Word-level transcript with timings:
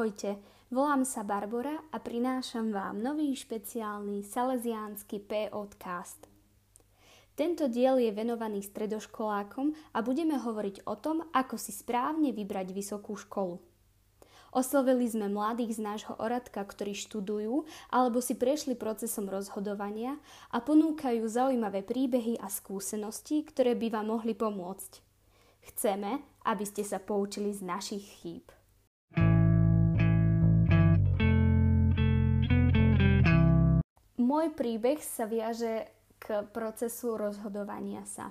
Ahojte, 0.00 0.40
volám 0.72 1.04
sa 1.04 1.20
Barbara 1.20 1.76
a 1.92 2.00
prinášam 2.00 2.72
vám 2.72 3.04
nový 3.04 3.36
špeciálny 3.36 4.24
salesiánsky 4.24 5.20
podcast. 5.20 6.24
Tento 7.36 7.68
diel 7.68 8.00
je 8.00 8.08
venovaný 8.08 8.64
stredoškolákom 8.64 9.76
a 9.92 10.00
budeme 10.00 10.40
hovoriť 10.40 10.88
o 10.88 10.96
tom, 10.96 11.28
ako 11.36 11.60
si 11.60 11.76
správne 11.76 12.32
vybrať 12.32 12.72
vysokú 12.72 13.12
školu. 13.12 13.60
Oslovili 14.56 15.04
sme 15.04 15.28
mladých 15.28 15.76
z 15.76 15.80
nášho 15.84 16.16
oradka, 16.16 16.64
ktorí 16.64 16.96
študujú 16.96 17.68
alebo 17.92 18.24
si 18.24 18.40
prešli 18.40 18.80
procesom 18.80 19.28
rozhodovania 19.28 20.16
a 20.48 20.64
ponúkajú 20.64 21.28
zaujímavé 21.28 21.84
príbehy 21.84 22.40
a 22.40 22.48
skúsenosti, 22.48 23.44
ktoré 23.44 23.76
by 23.76 24.00
vám 24.00 24.16
mohli 24.16 24.32
pomôcť. 24.32 25.04
Chceme, 25.60 26.24
aby 26.48 26.64
ste 26.64 26.88
sa 26.88 26.96
poučili 26.96 27.52
z 27.52 27.60
našich 27.60 28.24
chýb. 28.24 28.48
Môj 34.30 34.54
príbeh 34.54 35.02
sa 35.02 35.26
viaže 35.26 35.90
k 36.22 36.46
procesu 36.54 37.18
rozhodovania 37.18 38.06
sa. 38.06 38.30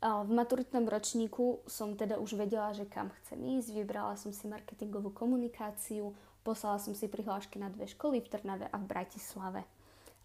V 0.00 0.30
maturitnom 0.32 0.88
ročníku 0.88 1.60
som 1.68 2.00
teda 2.00 2.16
už 2.16 2.40
vedela, 2.40 2.72
že 2.72 2.88
kam 2.88 3.12
chcem 3.20 3.36
ísť, 3.60 3.76
vybrala 3.76 4.16
som 4.16 4.32
si 4.32 4.48
marketingovú 4.48 5.12
komunikáciu, 5.12 6.16
poslala 6.40 6.80
som 6.80 6.96
si 6.96 7.12
prihlášky 7.12 7.60
na 7.60 7.68
dve 7.68 7.84
školy 7.92 8.24
v 8.24 8.30
Trnave 8.32 8.72
a 8.72 8.76
v 8.80 8.88
Bratislave. 8.88 9.68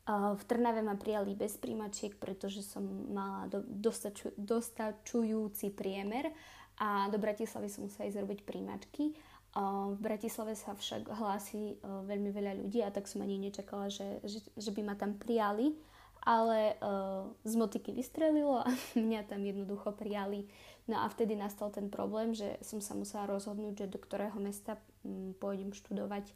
V 0.07 0.43
Trnave 0.47 0.79
ma 0.79 0.95
prijali 0.95 1.35
bez 1.35 1.59
príjmačiek, 1.59 2.15
pretože 2.15 2.63
som 2.63 2.87
mala 3.11 3.51
do, 3.51 3.59
dostaču, 3.59 4.31
dostačujúci 4.39 5.75
priemer 5.75 6.31
a 6.79 7.11
do 7.11 7.19
Bratislavy 7.19 7.67
som 7.67 7.91
musela 7.91 8.07
ísť 8.07 8.23
robiť 8.23 8.39
príjmačky 8.47 9.11
v 9.53 9.99
Bratislave 10.01 10.57
sa 10.57 10.73
však 10.73 11.13
hlási 11.13 11.77
veľmi 11.85 12.33
veľa 12.33 12.57
ľudí 12.57 12.81
a 12.81 12.89
tak 12.89 13.05
som 13.05 13.21
ani 13.21 13.37
nečakala, 13.37 13.85
že, 13.85 14.17
že, 14.25 14.41
že 14.57 14.73
by 14.73 14.81
ma 14.81 14.95
tam 14.97 15.13
prijali, 15.13 15.77
ale 16.25 16.79
uh, 16.79 17.27
z 17.43 17.53
motiky 17.59 17.91
vystrelilo 17.91 18.63
a 18.63 18.69
mňa 18.97 19.29
tam 19.29 19.43
jednoducho 19.43 19.93
prijali. 19.93 20.47
No 20.87 20.99
a 20.99 21.07
vtedy 21.07 21.35
nastal 21.37 21.71
ten 21.71 21.87
problém, 21.87 22.35
že 22.35 22.59
som 22.59 22.83
sa 22.83 22.97
musela 22.97 23.29
rozhodnúť, 23.29 23.87
že 23.87 23.93
do 23.93 23.99
ktorého 23.99 24.35
mesta 24.41 24.79
um, 25.05 25.31
pôjdem 25.37 25.71
študovať, 25.71 26.33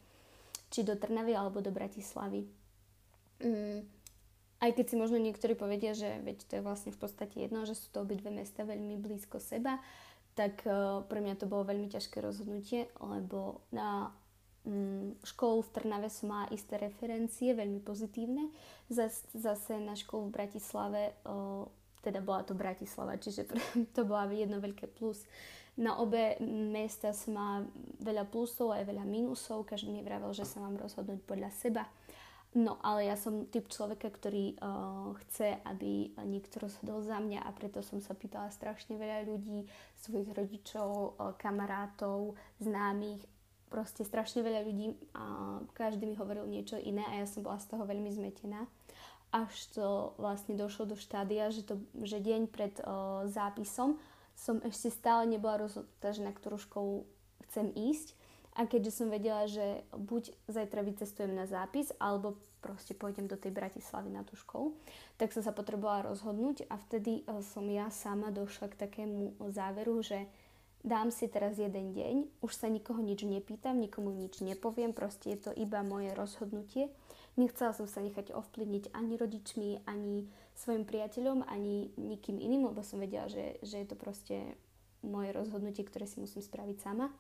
či 0.71 0.85
do 0.85 0.95
Trnavy 0.95 1.35
alebo 1.35 1.59
do 1.59 1.71
Bratislavy. 1.71 2.47
Um, 3.43 3.83
aj 4.57 4.73
keď 4.73 4.85
si 4.89 4.95
možno 4.97 5.21
niektorí 5.21 5.53
povedia, 5.53 5.93
že 5.93 6.21
veď 6.25 6.37
to 6.47 6.53
je 6.59 6.65
vlastne 6.65 6.91
v 6.93 6.99
podstate 6.99 7.45
jedno, 7.45 7.63
že 7.67 7.77
sú 7.77 7.93
to 7.93 8.01
obidve 8.01 8.33
mesta 8.33 8.65
veľmi 8.65 8.97
blízko 8.97 9.37
seba, 9.37 9.77
tak 10.37 10.61
uh, 10.69 11.01
pre 11.09 11.17
mňa 11.17 11.41
to 11.41 11.49
bolo 11.49 11.65
veľmi 11.65 11.89
ťažké 11.89 12.21
rozhodnutie, 12.21 12.93
lebo 13.01 13.65
na 13.73 14.13
um, 14.61 15.17
školu 15.25 15.65
v 15.65 15.73
Trnave 15.73 16.13
som 16.13 16.29
mala 16.29 16.45
isté 16.53 16.77
referencie, 16.77 17.57
veľmi 17.57 17.81
pozitívne. 17.81 18.53
Zas, 18.85 19.25
zase 19.33 19.81
na 19.81 19.97
školu 19.97 20.29
v 20.29 20.35
Bratislave, 20.37 21.17
uh, 21.25 21.65
teda 22.05 22.21
bola 22.21 22.45
to 22.45 22.53
Bratislava, 22.53 23.17
čiže 23.17 23.49
to 23.97 24.05
bola 24.05 24.29
jedno 24.29 24.61
veľké 24.61 24.85
plus. 24.93 25.25
Na 25.77 25.97
obe 25.97 26.37
miesta 26.45 27.17
som 27.17 27.33
mala 27.33 27.57
veľa 27.97 28.29
plusov 28.29 28.77
aj 28.77 28.85
veľa 28.85 29.09
minusov, 29.09 29.65
každý 29.65 29.89
mi 29.89 30.05
vravel, 30.05 30.29
že 30.37 30.45
sa 30.45 30.61
mám 30.61 30.77
rozhodnúť 30.77 31.21
podľa 31.25 31.49
seba. 31.49 31.89
No, 32.55 32.79
ale 32.79 33.11
ja 33.11 33.19
som 33.19 33.43
typ 33.51 33.67
človeka, 33.67 34.07
ktorý 34.07 34.55
uh, 34.57 35.11
chce, 35.27 35.59
aby 35.67 36.15
niekto 36.23 36.63
rozhodol 36.63 37.03
za 37.03 37.19
mňa 37.19 37.43
a 37.43 37.51
preto 37.51 37.83
som 37.83 37.99
sa 37.99 38.15
pýtala 38.15 38.49
strašne 38.49 38.95
veľa 38.95 39.27
ľudí, 39.27 39.67
svojich 39.99 40.31
rodičov, 40.31 40.89
uh, 41.19 41.35
kamarátov, 41.35 42.39
známych, 42.63 43.21
proste 43.67 44.07
strašne 44.07 44.41
veľa 44.41 44.63
ľudí 44.63 44.95
a 45.11 45.23
každý 45.75 46.07
mi 46.07 46.15
hovoril 46.15 46.47
niečo 46.47 46.79
iné 46.79 47.03
a 47.03 47.19
ja 47.19 47.27
som 47.27 47.43
bola 47.43 47.59
z 47.59 47.67
toho 47.67 47.83
veľmi 47.83 48.09
zmetená. 48.15 48.65
Až 49.29 49.53
to 49.75 50.15
vlastne 50.15 50.55
došlo 50.55 50.87
do 50.87 50.95
štádia, 50.95 51.51
že, 51.51 51.67
to, 51.67 51.83
že 51.99 52.23
deň 52.23 52.47
pred 52.47 52.73
uh, 52.81 53.27
zápisom 53.27 53.99
som 54.33 54.63
ešte 54.65 54.89
stále 54.89 55.29
nebola 55.29 55.67
rozhodnutá, 55.67 56.09
že 56.15 56.25
na 56.25 56.33
ktorú 56.33 56.57
školu 56.57 57.05
chcem 57.45 57.69
ísť 57.75 58.16
a 58.57 58.65
keďže 58.65 58.91
som 58.91 59.13
vedela, 59.13 59.45
že 59.45 59.85
buď 59.93 60.33
zajtra 60.49 60.81
vycestujem 60.81 61.29
na 61.29 61.45
zápis, 61.45 61.93
alebo 62.01 62.41
proste 62.57 62.97
pôjdem 62.97 63.29
do 63.29 63.37
tej 63.37 63.53
Bratislavy 63.53 64.09
na 64.09 64.25
tú 64.25 64.33
školu, 64.33 64.73
tak 65.21 65.29
som 65.29 65.45
sa 65.45 65.53
potrebovala 65.53 66.09
rozhodnúť 66.09 66.65
a 66.67 66.75
vtedy 66.81 67.21
e, 67.21 67.45
som 67.45 67.69
ja 67.69 67.93
sama 67.93 68.33
došla 68.33 68.73
k 68.73 68.79
takému 68.89 69.37
záveru, 69.53 70.01
že 70.01 70.25
dám 70.81 71.13
si 71.13 71.29
teraz 71.29 71.61
jeden 71.61 71.93
deň, 71.93 72.41
už 72.41 72.51
sa 72.51 72.65
nikoho 72.65 72.97
nič 72.97 73.21
nepýtam, 73.29 73.77
nikomu 73.77 74.09
nič 74.09 74.41
nepoviem, 74.41 74.89
proste 74.89 75.37
je 75.37 75.39
to 75.47 75.51
iba 75.53 75.85
moje 75.85 76.17
rozhodnutie. 76.17 76.89
Nechcela 77.37 77.77
som 77.77 77.85
sa 77.85 78.01
nechať 78.01 78.33
ovplyvniť 78.33 78.97
ani 78.97 79.13
rodičmi, 79.21 79.85
ani 79.85 80.25
svojim 80.57 80.89
priateľom, 80.89 81.45
ani 81.45 81.93
nikým 81.93 82.41
iným, 82.41 82.73
lebo 82.73 82.81
som 82.81 82.97
vedela, 82.97 83.29
že, 83.29 83.61
že 83.61 83.85
je 83.85 83.87
to 83.87 83.93
proste 83.93 84.57
moje 85.05 85.29
rozhodnutie, 85.29 85.85
ktoré 85.85 86.09
si 86.09 86.17
musím 86.17 86.41
spraviť 86.41 86.81
sama. 86.81 87.13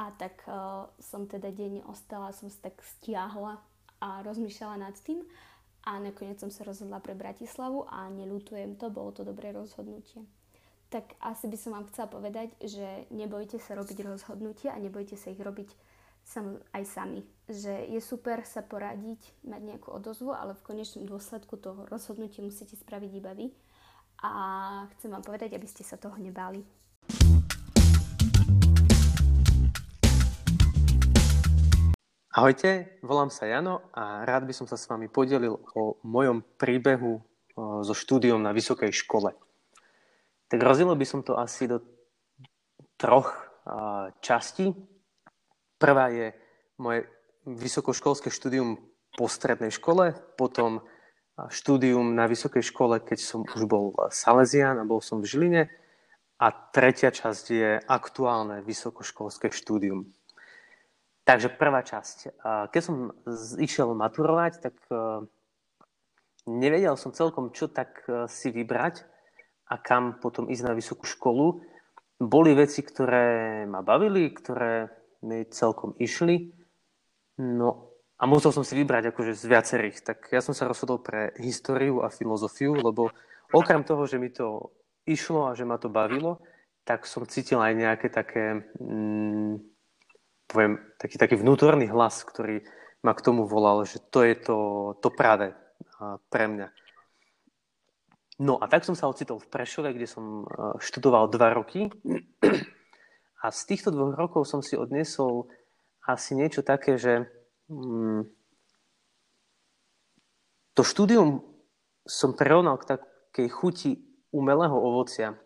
A 0.00 0.08
tak 0.16 0.40
uh, 0.48 0.88
som 0.96 1.28
teda 1.28 1.52
deň 1.52 1.84
ostala, 1.84 2.32
som 2.32 2.48
sa 2.48 2.72
tak 2.72 2.80
stiahla 2.80 3.60
a 4.00 4.24
rozmýšľala 4.24 4.76
nad 4.80 4.96
tým 5.04 5.22
a 5.82 5.98
nakoniec 5.98 6.38
som 6.38 6.50
sa 6.50 6.62
rozhodla 6.62 7.02
pre 7.02 7.18
Bratislavu 7.18 7.86
a 7.90 8.06
nelutujem 8.08 8.78
to, 8.78 8.90
bolo 8.90 9.10
to 9.10 9.26
dobré 9.26 9.50
rozhodnutie. 9.50 10.22
Tak 10.92 11.16
asi 11.24 11.48
by 11.48 11.56
som 11.56 11.72
vám 11.72 11.88
chcela 11.88 12.08
povedať, 12.08 12.52
že 12.60 13.08
nebojte 13.08 13.56
sa 13.56 13.74
robiť 13.74 14.04
rozhodnutia 14.04 14.76
a 14.76 14.82
nebojte 14.82 15.16
sa 15.16 15.32
ich 15.32 15.40
robiť 15.40 15.72
sam, 16.22 16.60
aj 16.76 16.84
sami. 16.84 17.20
Že 17.48 17.96
je 17.96 18.00
super 18.04 18.44
sa 18.44 18.62
poradiť, 18.62 19.18
mať 19.42 19.60
nejakú 19.60 19.88
odozvu, 19.90 20.36
ale 20.36 20.54
v 20.54 20.66
konečnom 20.66 21.08
dôsledku 21.08 21.56
toho 21.58 21.88
rozhodnutia 21.88 22.44
musíte 22.44 22.76
spraviť 22.78 23.10
iba 23.10 23.32
vy. 23.34 23.48
A 24.22 24.32
chcem 24.96 25.10
vám 25.10 25.26
povedať, 25.26 25.56
aby 25.58 25.66
ste 25.66 25.82
sa 25.82 25.98
toho 25.98 26.14
nebáli. 26.14 26.62
Ahojte, 32.32 32.96
volám 33.04 33.28
sa 33.28 33.44
Jano 33.44 33.92
a 33.92 34.24
rád 34.24 34.48
by 34.48 34.56
som 34.56 34.64
sa 34.64 34.80
s 34.80 34.88
vami 34.88 35.04
podelil 35.04 35.52
o 35.76 36.00
mojom 36.00 36.40
príbehu 36.56 37.20
so 37.84 37.92
štúdiom 37.92 38.40
na 38.40 38.56
vysokej 38.56 38.88
škole. 38.88 39.36
Tak 40.48 40.56
rozdielil 40.56 40.96
by 40.96 41.04
som 41.04 41.20
to 41.20 41.36
asi 41.36 41.68
do 41.68 41.84
troch 42.96 43.36
častí. 44.24 44.72
Prvá 45.76 46.08
je 46.08 46.32
moje 46.80 47.04
vysokoškolské 47.44 48.32
štúdium 48.32 48.80
po 49.12 49.28
strednej 49.28 49.68
škole, 49.68 50.16
potom 50.40 50.80
štúdium 51.52 52.16
na 52.16 52.32
vysokej 52.32 52.64
škole, 52.64 53.04
keď 53.04 53.20
som 53.20 53.44
už 53.44 53.68
bol 53.68 53.92
Salesian 54.08 54.80
a 54.80 54.88
bol 54.88 55.04
som 55.04 55.20
v 55.20 55.28
Žiline. 55.28 55.62
A 56.40 56.48
tretia 56.48 57.12
časť 57.12 57.44
je 57.52 57.76
aktuálne 57.76 58.64
vysokoškolské 58.64 59.52
štúdium. 59.52 60.16
Takže 61.32 61.48
prvá 61.48 61.80
časť. 61.80 62.44
Keď 62.44 62.82
som 62.84 63.08
išiel 63.56 63.96
maturovať, 63.96 64.52
tak 64.68 64.76
e, 64.92 65.24
nevedel 66.44 66.92
som 67.00 67.16
celkom, 67.16 67.56
čo 67.56 67.72
tak 67.72 68.04
e, 68.04 68.28
si 68.28 68.52
vybrať 68.52 69.08
a 69.64 69.80
kam 69.80 70.20
potom 70.20 70.52
ísť 70.52 70.68
na 70.68 70.76
vysokú 70.76 71.08
školu. 71.08 71.64
Boli 72.20 72.52
veci, 72.52 72.84
ktoré 72.84 73.64
ma 73.64 73.80
bavili, 73.80 74.28
ktoré 74.28 74.92
mi 75.24 75.48
celkom 75.48 75.96
išli. 75.96 76.52
No 77.40 77.96
a 78.20 78.28
musel 78.28 78.52
som 78.52 78.60
si 78.60 78.76
vybrať 78.76 79.16
akože 79.16 79.32
z 79.32 79.48
viacerých. 79.48 80.04
Tak 80.04 80.36
ja 80.36 80.44
som 80.44 80.52
sa 80.52 80.68
rozhodol 80.68 81.00
pre 81.00 81.32
históriu 81.40 82.04
a 82.04 82.12
filozofiu, 82.12 82.76
lebo 82.76 83.08
okrem 83.56 83.88
toho, 83.88 84.04
že 84.04 84.20
mi 84.20 84.28
to 84.28 84.68
išlo 85.08 85.48
a 85.48 85.56
že 85.56 85.64
ma 85.64 85.80
to 85.80 85.88
bavilo, 85.88 86.44
tak 86.84 87.08
som 87.08 87.24
cítil 87.24 87.56
aj 87.56 87.72
nejaké 87.72 88.12
také... 88.12 88.68
Mm, 88.76 89.71
poviem, 90.52 90.76
taký, 91.00 91.16
taký 91.16 91.34
vnútorný 91.40 91.88
hlas, 91.88 92.20
ktorý 92.28 92.60
ma 93.00 93.16
k 93.16 93.24
tomu 93.24 93.48
volal, 93.48 93.88
že 93.88 93.98
to 94.12 94.22
je 94.22 94.36
to, 94.36 94.58
to 95.00 95.08
práve 95.10 95.56
pre 96.28 96.44
mňa. 96.46 96.68
No 98.42 98.58
a 98.60 98.68
tak 98.68 98.84
som 98.84 98.92
sa 98.92 99.08
ocitol 99.08 99.40
v 99.40 99.50
Prešove, 99.50 99.90
kde 99.96 100.04
som 100.04 100.44
študoval 100.78 101.32
dva 101.32 101.56
roky 101.56 101.88
a 103.42 103.50
z 103.50 103.60
týchto 103.66 103.90
dvoch 103.90 104.14
rokov 104.14 104.46
som 104.46 104.62
si 104.62 104.78
odnesol 104.78 105.50
asi 106.06 106.34
niečo 106.34 106.66
také, 106.66 106.98
že 106.98 107.26
mm, 107.70 108.26
to 110.74 110.82
štúdium 110.82 111.42
som 112.02 112.34
prerovnal 112.34 112.78
k 112.82 112.98
takej 112.98 113.48
chuti 113.52 113.90
umelého 114.34 114.74
ovocia 114.74 115.38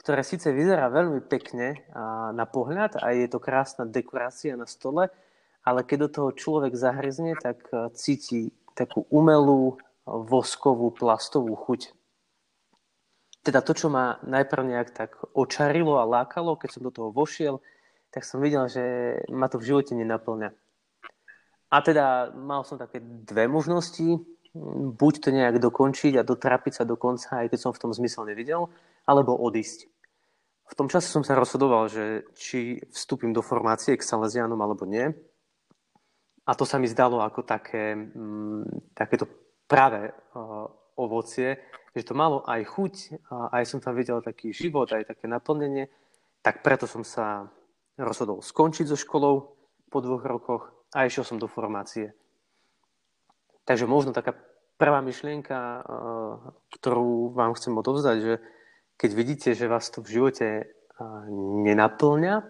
ktoré 0.00 0.24
síce 0.24 0.48
vyzerá 0.48 0.88
veľmi 0.88 1.20
pekne 1.28 1.84
na 2.32 2.48
pohľad 2.48 2.96
a 3.04 3.12
je 3.12 3.28
to 3.28 3.36
krásna 3.36 3.84
dekorácia 3.84 4.56
na 4.56 4.64
stole, 4.64 5.12
ale 5.60 5.84
keď 5.84 5.98
do 6.00 6.08
toho 6.08 6.30
človek 6.32 6.72
zahryzne, 6.72 7.36
tak 7.36 7.68
e, 7.68 7.92
cíti 7.92 8.48
takú 8.72 9.04
umelú, 9.12 9.76
voskovú, 10.08 10.88
plastovú 10.88 11.52
chuť. 11.52 11.92
Teda 13.44 13.60
to, 13.60 13.76
čo 13.76 13.92
ma 13.92 14.16
najprv 14.24 14.62
nejak 14.64 14.88
tak 14.96 15.20
očarilo 15.36 16.00
a 16.00 16.08
lákalo, 16.08 16.56
keď 16.56 16.68
som 16.72 16.82
do 16.88 16.92
toho 16.92 17.12
vošiel, 17.12 17.60
tak 18.08 18.24
som 18.24 18.40
videl, 18.40 18.72
že 18.72 19.16
ma 19.28 19.52
to 19.52 19.60
v 19.60 19.68
živote 19.68 19.92
nenaplňa. 19.92 20.50
A 21.70 21.76
teda 21.84 22.32
mal 22.34 22.64
som 22.64 22.80
také 22.80 22.98
dve 23.04 23.46
možnosti. 23.46 24.18
Buď 24.96 25.14
to 25.22 25.28
nejak 25.30 25.62
dokončiť 25.62 26.18
a 26.18 26.26
dotrapiť 26.26 26.82
sa 26.82 26.84
do 26.88 26.98
konca, 26.98 27.46
aj 27.46 27.54
keď 27.54 27.58
som 27.62 27.72
v 27.76 27.80
tom 27.86 27.94
zmysel 27.94 28.26
nevidel, 28.26 28.66
alebo 29.10 29.34
odísť. 29.34 29.90
V 30.70 30.78
tom 30.78 30.86
čase 30.86 31.10
som 31.10 31.26
sa 31.26 31.34
rozhodoval, 31.34 31.90
že 31.90 32.22
či 32.38 32.78
vstúpim 32.94 33.34
do 33.34 33.42
formácie 33.42 33.98
k 33.98 34.06
Salesianom 34.06 34.62
alebo 34.62 34.86
nie. 34.86 35.10
A 36.46 36.54
to 36.54 36.62
sa 36.62 36.78
mi 36.78 36.86
zdalo 36.86 37.18
ako 37.18 37.42
také, 37.42 37.98
mm, 37.98 38.94
takéto 38.94 39.26
práve 39.66 40.14
uh, 40.14 40.70
ovocie, 40.94 41.58
že 41.90 42.06
to 42.06 42.14
malo 42.14 42.46
aj 42.46 42.62
chuť, 42.70 42.94
a 43.34 43.58
aj 43.58 43.64
som 43.66 43.82
tam 43.82 43.98
videl 43.98 44.22
taký 44.22 44.54
život, 44.54 44.86
aj 44.94 45.10
také 45.10 45.26
naplnenie, 45.26 45.90
tak 46.38 46.62
preto 46.62 46.86
som 46.86 47.02
sa 47.02 47.50
rozhodol 47.98 48.38
skončiť 48.38 48.94
so 48.94 48.96
školou 48.96 49.58
po 49.90 49.98
dvoch 49.98 50.22
rokoch 50.22 50.62
a 50.94 51.02
išiel 51.02 51.26
som 51.26 51.42
do 51.42 51.50
formácie. 51.50 52.14
Takže 53.66 53.90
možno 53.90 54.14
taká 54.14 54.38
prvá 54.78 55.02
myšlienka, 55.02 55.58
uh, 55.58 55.82
ktorú 56.78 57.34
vám 57.34 57.58
chcem 57.58 57.74
odovzdať, 57.74 58.16
že 58.22 58.34
keď 59.00 59.10
vidíte, 59.16 59.48
že 59.56 59.64
vás 59.64 59.88
to 59.88 60.04
v 60.04 60.20
živote 60.20 60.76
nenaplňa 61.64 62.44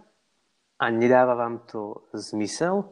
a 0.82 0.85
nedáva 0.91 1.38
vám 1.38 1.62
to 1.70 2.11
zmysel, 2.11 2.91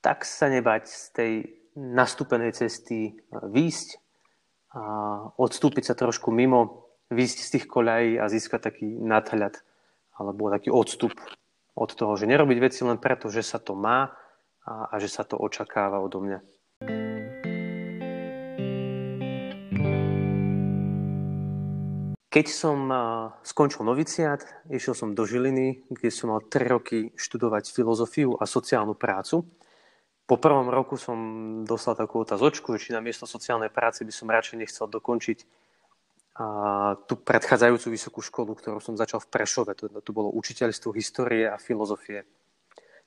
tak 0.00 0.24
sa 0.24 0.48
nebať 0.48 0.88
z 0.88 1.04
tej 1.12 1.32
nastúpenej 1.76 2.56
cesty 2.56 3.20
výjsť 3.28 4.00
a 4.72 4.82
odstúpiť 5.36 5.92
sa 5.92 5.94
trošku 5.94 6.32
mimo, 6.32 6.88
výjsť 7.12 7.38
z 7.44 7.52
tých 7.52 7.66
koľají 7.68 8.16
a 8.16 8.32
získať 8.32 8.72
taký 8.72 8.88
nadhľad 8.88 9.60
alebo 10.16 10.48
taký 10.48 10.72
odstup 10.72 11.12
od 11.76 11.90
toho, 11.92 12.16
že 12.16 12.24
nerobiť 12.24 12.58
veci 12.58 12.80
len 12.88 12.96
preto, 12.96 13.28
že 13.28 13.44
sa 13.44 13.60
to 13.60 13.76
má 13.76 14.08
a, 14.64 14.72
a 14.88 14.94
že 14.96 15.12
sa 15.12 15.28
to 15.28 15.36
očakáva 15.36 16.00
odo 16.00 16.24
mňa. 16.24 16.53
Keď 22.34 22.46
som 22.50 22.90
skončil 23.46 23.86
noviciát, 23.86 24.42
išiel 24.66 24.98
som 24.98 25.14
do 25.14 25.22
Žiliny, 25.22 25.86
kde 25.86 26.10
som 26.10 26.34
mal 26.34 26.42
3 26.42 26.66
roky 26.66 27.14
študovať 27.14 27.70
filozofiu 27.70 28.34
a 28.34 28.42
sociálnu 28.42 28.98
prácu 28.98 29.46
po 30.24 30.40
prvom 30.40 30.72
roku 30.72 30.96
som 30.96 31.18
dostal 31.68 31.92
takú 31.92 32.24
otázočku, 32.24 32.80
či 32.80 32.96
na 32.96 33.04
miesto 33.04 33.28
sociálnej 33.28 33.68
práce 33.68 34.00
by 34.08 34.12
som 34.12 34.32
radšej 34.32 34.56
nechcel 34.56 34.88
dokončiť 34.88 35.38
tú 37.06 37.14
predchádzajúcu 37.20 37.86
vysokú 37.92 38.20
školu, 38.24 38.56
ktorú 38.56 38.80
som 38.80 38.96
začal 38.96 39.20
v 39.20 39.30
Prešove. 39.30 39.76
To, 39.76 39.86
to 40.00 40.10
bolo 40.10 40.32
učiteľstvo 40.34 40.96
histórie 40.96 41.46
a 41.46 41.60
filozofie. 41.60 42.24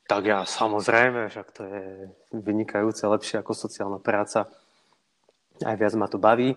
Tak 0.08 0.22
ja 0.24 0.46
samozrejme, 0.48 1.28
však 1.28 1.48
to 1.52 1.62
je 1.68 1.84
vynikajúce, 2.32 3.04
lepšie 3.04 3.44
ako 3.44 3.52
sociálna 3.52 4.00
práca. 4.00 4.48
Aj 5.60 5.76
viac 5.76 5.98
ma 6.00 6.08
to 6.08 6.22
baví. 6.22 6.56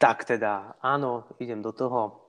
Tak 0.00 0.24
teda, 0.24 0.80
áno, 0.80 1.28
idem 1.36 1.60
do 1.60 1.76
toho. 1.76 2.24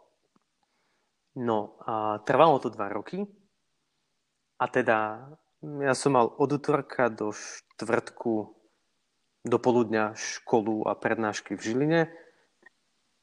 No 1.39 1.79
a 1.87 2.19
trvalo 2.27 2.59
to 2.59 2.67
dva 2.67 2.91
roky. 2.91 3.23
A 4.59 4.67
teda 4.67 5.23
ja 5.63 5.95
som 5.95 6.19
mal 6.19 6.27
od 6.35 6.51
útorka 6.51 7.07
do 7.07 7.31
štvrtku 7.31 8.51
do 9.41 9.57
poludňa 9.57 10.19
školu 10.19 10.85
a 10.85 10.99
prednášky 10.99 11.55
v 11.55 11.63
Žiline. 11.63 12.01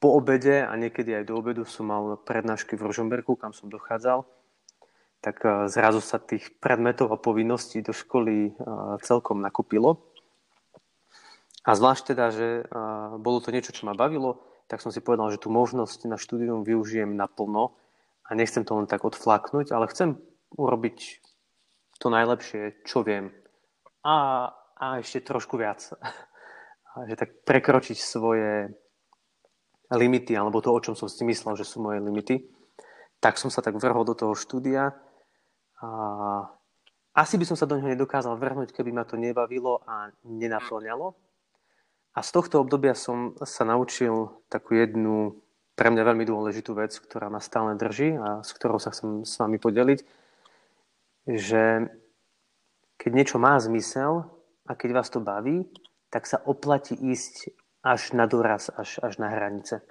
Po 0.01 0.17
obede 0.17 0.65
a 0.65 0.73
niekedy 0.73 1.13
aj 1.13 1.29
do 1.29 1.37
obedu 1.37 1.63
som 1.63 1.91
mal 1.91 2.17
prednášky 2.17 2.73
v 2.73 2.89
Rožomberku, 2.89 3.37
kam 3.37 3.53
som 3.53 3.69
dochádzal. 3.69 4.25
Tak 5.21 5.37
eh, 5.45 5.51
zrazu 5.69 6.01
sa 6.01 6.17
tých 6.17 6.57
predmetov 6.57 7.13
a 7.13 7.21
povinností 7.21 7.85
do 7.85 7.93
školy 7.93 8.49
eh, 8.49 8.53
celkom 9.05 9.45
nakúpilo. 9.45 10.08
A 11.69 11.77
zvlášť 11.77 12.17
teda, 12.17 12.25
že 12.33 12.65
bolo 13.21 13.37
to 13.45 13.53
niečo, 13.53 13.69
čo 13.69 13.85
ma 13.85 13.93
bavilo, 13.93 14.41
tak 14.65 14.81
som 14.81 14.89
si 14.89 15.05
povedal, 15.05 15.29
že 15.29 15.37
tú 15.37 15.53
možnosť 15.53 16.09
na 16.09 16.17
štúdium 16.17 16.65
využijem 16.65 17.13
naplno 17.13 17.77
a 18.25 18.33
nechcem 18.33 18.65
to 18.65 18.73
len 18.73 18.89
tak 18.89 19.05
odflaknúť, 19.05 19.69
ale 19.69 19.85
chcem 19.93 20.17
urobiť 20.57 21.21
to 22.01 22.09
najlepšie, 22.09 22.81
čo 22.89 23.05
viem. 23.05 23.29
A, 24.01 24.49
a 24.81 24.85
ešte 24.97 25.29
trošku 25.29 25.61
viac. 25.61 25.85
A 26.89 27.05
že 27.05 27.21
tak 27.21 27.45
prekročiť 27.45 28.01
svoje 28.01 28.73
limity, 29.93 30.33
alebo 30.33 30.57
to, 30.57 30.73
o 30.73 30.81
čom 30.81 30.97
som 30.97 31.05
si 31.05 31.21
myslel, 31.21 31.53
že 31.53 31.61
sú 31.61 31.85
moje 31.85 32.01
limity. 32.01 32.49
Tak 33.21 33.37
som 33.37 33.53
sa 33.53 33.61
tak 33.61 33.77
vrhol 33.77 34.09
do 34.09 34.17
toho 34.17 34.33
štúdia. 34.33 34.97
A 35.85 35.89
asi 37.13 37.37
by 37.37 37.45
som 37.45 37.53
sa 37.53 37.69
do 37.69 37.77
neho 37.77 37.93
nedokázal 37.93 38.33
vrhnúť, 38.41 38.73
keby 38.73 38.89
ma 38.89 39.05
to 39.05 39.21
nebavilo 39.21 39.85
a 39.85 40.09
nenaplňalo. 40.25 41.28
A 42.13 42.25
z 42.25 42.29
tohto 42.33 42.61
obdobia 42.61 42.97
som 42.97 43.37
sa 43.45 43.63
naučil 43.63 44.33
takú 44.49 44.75
jednu 44.75 45.39
pre 45.77 45.93
mňa 45.93 46.03
veľmi 46.03 46.25
dôležitú 46.27 46.75
vec, 46.75 46.91
ktorá 46.91 47.31
ma 47.31 47.39
stále 47.39 47.77
drží 47.79 48.17
a 48.17 48.43
s 48.43 48.51
ktorou 48.51 48.81
sa 48.81 48.91
chcem 48.91 49.23
s 49.23 49.39
vami 49.39 49.61
podeliť 49.61 50.03
že 51.29 51.85
keď 52.97 53.11
niečo 53.13 53.37
má 53.37 53.61
zmysel 53.61 54.25
a 54.65 54.71
keď 54.73 54.89
vás 54.97 55.09
to 55.13 55.21
baví, 55.21 55.69
tak 56.09 56.25
sa 56.25 56.41
oplatí 56.41 56.97
ísť 56.97 57.53
až 57.85 58.17
na 58.17 58.25
doraz, 58.25 58.73
až, 58.73 58.97
až 59.05 59.21
na 59.21 59.29
hranice. 59.29 59.85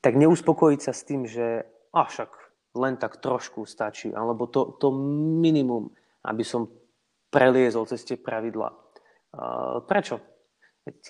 Tak 0.00 0.12
neuspokojiť 0.16 0.80
sa 0.80 0.92
s 0.92 1.02
tým, 1.04 1.24
že 1.24 1.64
a 1.90 2.06
však 2.06 2.30
len 2.76 2.96
tak 2.96 3.18
trošku 3.18 3.66
stačí, 3.66 4.14
alebo 4.14 4.46
to, 4.46 4.78
to 4.78 4.94
minimum, 5.42 5.90
aby 6.22 6.46
som 6.46 6.70
preliezol 7.34 7.88
cez 7.90 8.06
tie 8.06 8.14
pravidla. 8.14 8.70
Prečo? 9.86 10.20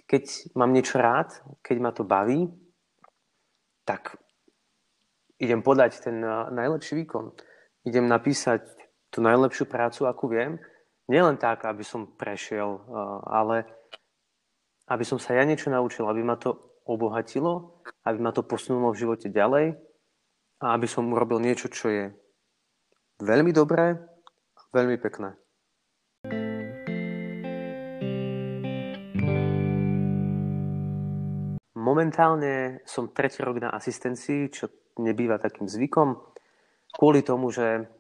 Keď 0.07 0.55
mám 0.59 0.75
niečo 0.75 1.01
rád, 1.01 1.33
keď 1.65 1.77
ma 1.81 1.91
to 1.95 2.05
baví, 2.05 2.51
tak 3.89 4.19
idem 5.41 5.65
podať 5.65 6.05
ten 6.05 6.21
najlepší 6.53 7.01
výkon 7.01 7.33
idem 7.85 8.05
napísať 8.05 8.61
tú 9.09 9.25
najlepšiu 9.25 9.65
prácu, 9.67 10.05
akú 10.05 10.29
viem. 10.29 10.61
Nielen 11.11 11.41
tak, 11.41 11.67
aby 11.67 11.83
som 11.83 12.07
prešiel, 12.07 12.87
ale 13.27 13.67
aby 14.87 15.03
som 15.03 15.19
sa 15.19 15.35
ja 15.35 15.43
niečo 15.43 15.73
naučil, 15.73 16.07
aby 16.07 16.23
ma 16.23 16.37
to 16.39 16.55
obohatilo, 16.87 17.83
aby 18.07 18.19
ma 18.21 18.31
to 18.31 18.47
posunulo 18.47 18.95
v 18.95 19.01
živote 19.07 19.27
ďalej 19.31 19.75
a 20.61 20.67
aby 20.77 20.87
som 20.87 21.11
urobil 21.11 21.43
niečo, 21.43 21.67
čo 21.73 21.91
je 21.91 22.05
veľmi 23.23 23.51
dobré 23.51 23.97
a 24.55 24.61
veľmi 24.71 25.01
pekné. 25.03 25.35
Momentálne 32.01 32.81
som 32.89 33.13
tretí 33.13 33.45
rok 33.45 33.61
na 33.61 33.77
asistencii, 33.77 34.49
čo 34.49 34.73
nebýva 35.05 35.37
takým 35.37 35.69
zvykom 35.69 36.17
kvôli 36.97 37.21
tomu, 37.21 37.53
že 37.53 37.93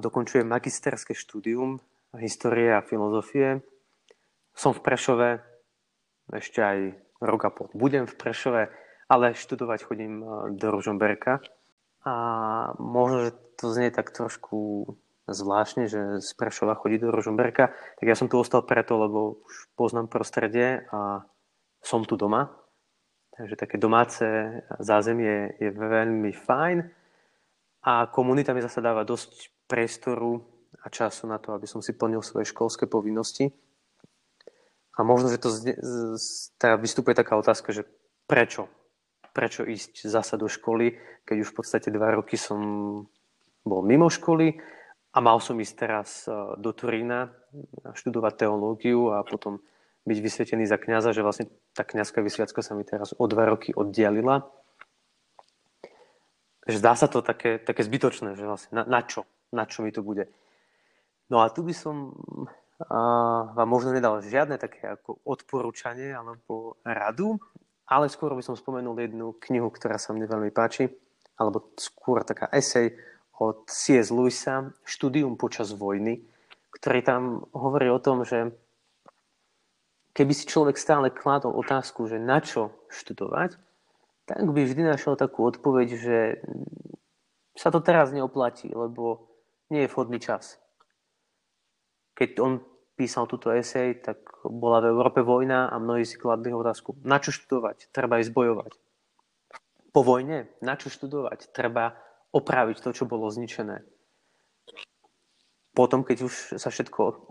dokončujem 0.00 0.48
magisterské 0.48 1.12
štúdium 1.12 1.76
histórie 2.16 2.72
a 2.72 2.80
filozofie. 2.80 3.60
Som 4.56 4.72
v 4.72 4.80
Prešove, 4.80 5.28
ešte 6.32 6.64
aj 6.64 6.78
rok 7.20 7.40
a 7.44 7.52
pol 7.52 7.68
budem 7.76 8.08
v 8.08 8.16
Prešove, 8.16 8.72
ale 9.04 9.36
študovať 9.36 9.84
chodím 9.84 10.24
do 10.56 10.72
Ružomberka. 10.72 11.44
A 12.08 12.14
možno, 12.80 13.28
že 13.28 13.36
to 13.60 13.68
znie 13.68 13.92
tak 13.92 14.16
trošku 14.16 14.88
zvláštne, 15.28 15.92
že 15.92 16.24
z 16.24 16.30
Prešova 16.40 16.72
chodí 16.72 16.96
do 16.96 17.12
Ružomberka, 17.12 17.68
tak 18.00 18.06
ja 18.08 18.16
som 18.16 18.32
tu 18.32 18.40
ostal 18.40 18.64
preto, 18.64 18.96
lebo 18.96 19.44
už 19.44 19.76
poznám 19.76 20.08
prostredie 20.08 20.88
a 20.88 21.28
som 21.84 22.00
tu 22.00 22.16
doma. 22.16 22.64
Takže 23.36 23.56
také 23.56 23.76
domáce 23.76 24.24
zázemie 24.80 25.60
je 25.60 25.68
veľmi 25.68 26.32
fajn 26.32 26.78
a 27.84 28.08
komunita 28.08 28.56
mi 28.56 28.64
zase 28.64 28.80
dáva 28.80 29.04
dosť 29.04 29.52
priestoru 29.68 30.40
a 30.80 30.88
času 30.88 31.28
na 31.28 31.36
to, 31.36 31.52
aby 31.52 31.68
som 31.68 31.84
si 31.84 31.92
plnil 31.92 32.24
svoje 32.24 32.48
školské 32.48 32.88
povinnosti. 32.88 33.52
A 34.96 35.04
možno, 35.04 35.28
že 35.28 35.36
to 35.36 35.52
zne, 35.52 35.76
teda 36.56 36.80
vystupuje 36.80 37.12
taká 37.12 37.36
otázka, 37.36 37.76
že 37.76 37.84
prečo? 38.24 38.72
Prečo 39.36 39.68
ísť 39.68 40.08
zasa 40.08 40.40
do 40.40 40.48
školy, 40.48 40.96
keď 41.28 41.36
už 41.44 41.52
v 41.52 41.56
podstate 41.60 41.92
dva 41.92 42.16
roky 42.16 42.40
som 42.40 42.56
bol 43.68 43.84
mimo 43.84 44.08
školy 44.08 44.56
a 45.12 45.18
mal 45.20 45.44
som 45.44 45.60
ísť 45.60 45.74
teraz 45.76 46.24
e, 46.24 46.32
do 46.56 46.72
Turína 46.72 47.28
študovať 47.92 48.48
teológiu 48.48 49.12
a 49.12 49.20
potom 49.20 49.60
byť 50.06 50.18
vysvetený 50.22 50.64
za 50.70 50.78
kňaza, 50.78 51.10
že 51.12 51.26
vlastne 51.26 51.46
tá 51.74 51.82
kňazská 51.82 52.22
vysviacka 52.22 52.62
sa 52.62 52.72
mi 52.78 52.86
teraz 52.86 53.12
o 53.18 53.24
dva 53.26 53.44
roky 53.50 53.74
oddialila 53.74 54.46
že 56.66 56.82
zdá 56.82 56.98
sa 56.98 57.06
to 57.06 57.22
také, 57.22 57.62
také 57.62 57.86
zbytočné, 57.86 58.34
že 58.34 58.42
vlastne 58.42 58.82
na, 58.82 58.84
na 58.84 59.00
čo? 59.06 59.22
Na 59.54 59.64
čo 59.70 59.86
mi 59.86 59.94
to 59.94 60.02
bude? 60.02 60.26
No 61.30 61.38
a 61.42 61.50
tu 61.50 61.62
by 61.62 61.70
som 61.70 62.10
a, 62.90 62.98
vám 63.54 63.68
možno 63.70 63.94
nedal 63.94 64.18
žiadne 64.18 64.58
také 64.58 64.98
ako 64.98 65.22
odporúčanie 65.22 66.10
alebo 66.10 66.82
radu, 66.82 67.38
ale 67.86 68.10
skôr 68.10 68.34
by 68.34 68.42
som 68.42 68.58
spomenul 68.58 68.98
jednu 68.98 69.38
knihu, 69.46 69.70
ktorá 69.70 69.94
sa 69.94 70.10
mne 70.10 70.26
veľmi 70.26 70.50
páči, 70.50 70.90
alebo 71.38 71.70
skôr 71.78 72.26
taká 72.26 72.50
esej 72.50 72.98
od 73.38 73.70
C.S. 73.70 74.10
Lewisa 74.10 74.74
Štúdium 74.82 75.38
počas 75.38 75.70
vojny, 75.70 76.18
ktorý 76.74 77.00
tam 77.06 77.46
hovorí 77.54 77.86
o 77.94 78.02
tom, 78.02 78.26
že 78.26 78.50
keby 80.16 80.32
si 80.32 80.48
človek 80.48 80.80
stále 80.80 81.12
kládol 81.12 81.52
otázku, 81.60 82.08
že 82.08 82.16
na 82.16 82.40
čo 82.40 82.72
študovať, 82.88 83.60
tak 84.24 84.48
by 84.48 84.64
vždy 84.64 84.82
našiel 84.88 85.14
takú 85.20 85.44
odpoveď, 85.44 85.88
že 85.92 86.18
sa 87.52 87.68
to 87.68 87.84
teraz 87.84 88.16
neoplatí, 88.16 88.72
lebo 88.72 89.28
nie 89.68 89.84
je 89.84 89.92
vhodný 89.92 90.16
čas. 90.16 90.56
Keď 92.16 92.40
on 92.40 92.64
písal 92.96 93.28
túto 93.28 93.52
esej, 93.52 94.00
tak 94.00 94.24
bola 94.40 94.80
v 94.80 94.88
Európe 94.96 95.20
vojna 95.20 95.68
a 95.68 95.76
mnohí 95.76 96.08
si 96.08 96.16
kladli 96.16 96.48
otázku, 96.48 96.96
na 97.04 97.20
čo 97.20 97.28
študovať? 97.36 97.92
Treba 97.92 98.16
ísť 98.16 98.32
bojovať. 98.32 98.72
Po 99.92 100.00
vojne, 100.00 100.48
na 100.64 100.80
čo 100.80 100.88
študovať? 100.88 101.52
Treba 101.52 101.92
opraviť 102.32 102.80
to, 102.80 102.90
čo 102.96 103.04
bolo 103.04 103.28
zničené 103.28 103.84
potom, 105.76 106.00
keď 106.00 106.18
už 106.24 106.34
sa 106.56 106.72
všetko 106.72 107.28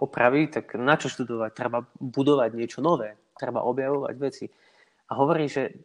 opraví, 0.00 0.48
tak 0.48 0.72
na 0.72 0.96
čo 0.96 1.12
študovať? 1.12 1.52
Treba 1.52 1.84
budovať 2.00 2.56
niečo 2.56 2.80
nové, 2.80 3.20
treba 3.36 3.60
objavovať 3.68 4.14
veci. 4.16 4.48
A 5.12 5.20
hovorí, 5.20 5.52
že 5.52 5.76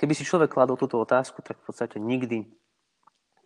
keby 0.00 0.16
si 0.16 0.24
človek 0.24 0.48
kladol 0.48 0.80
túto 0.80 0.96
otázku, 0.96 1.44
tak 1.44 1.60
v 1.60 1.64
podstate 1.68 2.00
nikdy, 2.00 2.48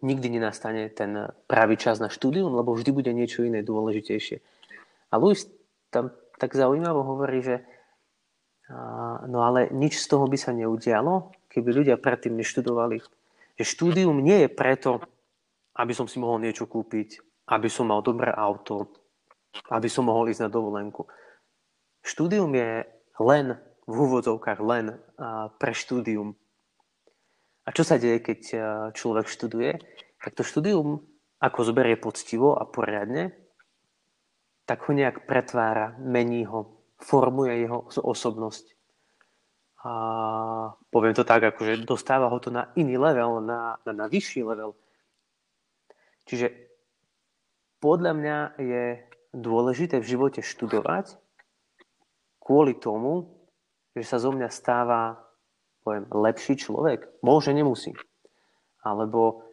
nikdy 0.06 0.26
nenastane 0.38 0.86
ten 0.94 1.34
pravý 1.50 1.74
čas 1.74 1.98
na 1.98 2.06
štúdium, 2.06 2.54
lebo 2.54 2.78
vždy 2.78 2.94
bude 2.94 3.10
niečo 3.10 3.42
iné 3.42 3.66
dôležitejšie. 3.66 4.38
A 5.10 5.18
Louis 5.18 5.42
tam 5.90 6.14
tak 6.38 6.54
zaujímavo 6.54 7.02
hovorí, 7.02 7.42
že 7.42 7.66
no 9.26 9.42
ale 9.42 9.66
nič 9.74 9.98
z 9.98 10.14
toho 10.14 10.30
by 10.30 10.38
sa 10.38 10.54
neudialo, 10.54 11.34
keby 11.50 11.74
ľudia 11.74 11.98
predtým 11.98 12.38
neštudovali. 12.38 13.02
Že 13.58 13.64
štúdium 13.66 14.22
nie 14.22 14.46
je 14.46 14.48
preto, 14.50 15.02
aby 15.74 15.90
som 15.90 16.06
si 16.06 16.22
mohol 16.22 16.38
niečo 16.38 16.70
kúpiť, 16.70 17.33
aby 17.48 17.68
som 17.68 17.88
mal 17.88 18.00
dobré 18.00 18.32
auto, 18.32 18.88
aby 19.70 19.88
som 19.88 20.08
mohol 20.08 20.32
ísť 20.32 20.48
na 20.48 20.50
dovolenku. 20.50 21.04
Štúdium 22.04 22.52
je 22.52 22.84
len, 23.20 23.56
v 23.84 23.96
úvodzovkách 24.00 24.60
len 24.64 24.96
pre 25.60 25.72
štúdium. 25.76 26.32
A 27.64 27.72
čo 27.72 27.84
sa 27.84 28.00
deje, 28.00 28.20
keď 28.20 28.40
človek 28.96 29.28
študuje? 29.28 29.76
Tak 30.20 30.36
to 30.36 30.44
štúdium, 30.44 31.04
ako 31.40 31.68
zoberie 31.68 32.00
poctivo 32.00 32.56
a 32.56 32.64
poriadne, 32.64 33.36
tak 34.64 34.88
ho 34.88 34.96
nejak 34.96 35.28
pretvára, 35.28 35.92
mení 36.00 36.48
ho, 36.48 36.80
formuje 36.96 37.68
jeho 37.68 37.84
osobnosť. 37.92 38.72
A 39.84 39.92
poviem 40.88 41.12
to 41.12 41.28
tak, 41.28 41.44
akože 41.44 41.84
dostáva 41.84 42.32
ho 42.32 42.40
to 42.40 42.48
na 42.48 42.72
iný 42.72 42.96
level, 42.96 43.44
na, 43.44 43.76
na, 43.84 43.92
na 43.92 44.06
vyšší 44.08 44.40
level. 44.40 44.72
Čiže 46.24 46.63
podľa 47.84 48.12
mňa 48.16 48.38
je 48.56 48.84
dôležité 49.36 50.00
v 50.00 50.08
živote 50.08 50.40
študovať 50.40 51.20
kvôli 52.40 52.72
tomu, 52.80 53.28
že 53.92 54.08
sa 54.08 54.16
zo 54.16 54.32
mňa 54.32 54.48
stáva 54.48 55.20
poviem, 55.84 56.08
lepší 56.08 56.56
človek. 56.56 57.04
Môže, 57.20 57.52
nemusí. 57.52 57.92
Alebo 58.80 59.44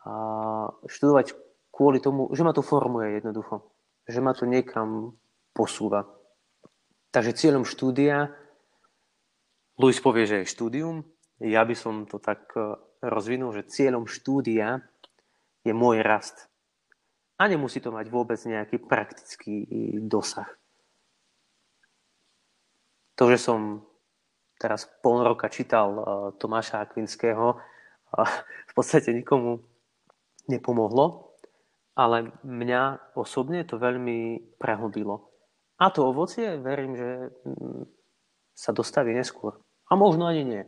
a, 0.00 0.72
študovať 0.88 1.36
kvôli 1.68 2.00
tomu, 2.00 2.32
že 2.32 2.40
ma 2.40 2.56
to 2.56 2.64
formuje 2.64 3.20
jednoducho. 3.20 3.68
Že 4.08 4.20
ma 4.24 4.32
to 4.32 4.48
niekam 4.48 5.20
posúva. 5.52 6.08
Takže 7.12 7.36
cieľom 7.36 7.68
štúdia, 7.68 8.32
Luis 9.76 10.00
povie, 10.00 10.24
že 10.24 10.42
je 10.42 10.50
štúdium, 10.50 11.04
ja 11.38 11.62
by 11.66 11.74
som 11.76 12.06
to 12.06 12.22
tak 12.22 12.46
e, 12.54 12.78
rozvinul, 13.02 13.50
že 13.50 13.66
cieľom 13.66 14.06
štúdia 14.06 14.82
je 15.66 15.74
môj 15.74 16.02
rast. 16.02 16.46
A 17.34 17.50
nemusí 17.50 17.82
to 17.82 17.90
mať 17.90 18.06
vôbec 18.14 18.38
nejaký 18.38 18.78
praktický 18.78 19.66
dosah. 20.06 20.46
To, 23.18 23.30
že 23.30 23.38
som 23.38 23.82
teraz 24.58 24.86
pol 25.02 25.22
roka 25.22 25.50
čítal 25.50 25.88
uh, 25.94 26.04
Tomáša 26.38 26.82
Akvinského, 26.86 27.58
uh, 27.58 28.30
v 28.70 28.72
podstate 28.74 29.10
nikomu 29.10 29.66
nepomohlo, 30.46 31.34
ale 31.94 32.34
mňa 32.42 33.14
osobne 33.18 33.62
to 33.66 33.78
veľmi 33.78 34.54
prehlbilo. 34.58 35.30
A 35.78 35.90
to 35.90 36.06
ovocie, 36.06 36.58
verím, 36.58 36.94
že 36.94 37.34
mm, 37.42 37.82
sa 38.54 38.70
dostaví 38.70 39.10
neskôr. 39.10 39.58
A 39.90 39.98
možno 39.98 40.30
ani 40.30 40.42
nie. 40.46 40.62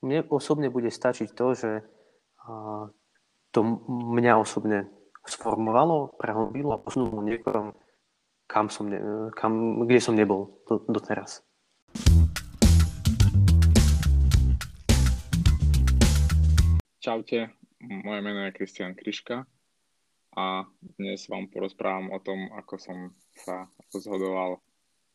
Mne 0.00 0.24
osobne 0.32 0.72
bude 0.72 0.88
stačiť 0.88 1.36
to, 1.36 1.46
že 1.52 1.70
uh, 1.84 2.84
to 3.52 3.60
mňa 3.88 4.40
osobne 4.40 4.88
sformovalo, 5.26 6.18
prehlbilo 6.18 6.74
a 6.74 6.82
posunulo 6.82 7.22
niekam, 7.22 7.74
kam 8.50 8.66
som 8.66 8.90
ne, 8.90 8.98
kam, 9.38 9.84
kde 9.86 10.00
som 10.02 10.18
nebol 10.18 10.62
do, 10.66 10.82
doteraz. 10.90 11.46
Čaute, 17.02 17.50
moje 17.82 18.20
meno 18.22 18.46
je 18.46 18.54
Kristian 18.54 18.94
Kriška 18.94 19.42
a 20.38 20.44
dnes 20.98 21.26
vám 21.26 21.50
porozprávam 21.50 22.14
o 22.14 22.18
tom, 22.22 22.46
ako 22.54 22.74
som 22.78 22.98
sa 23.34 23.66
rozhodoval 23.90 24.62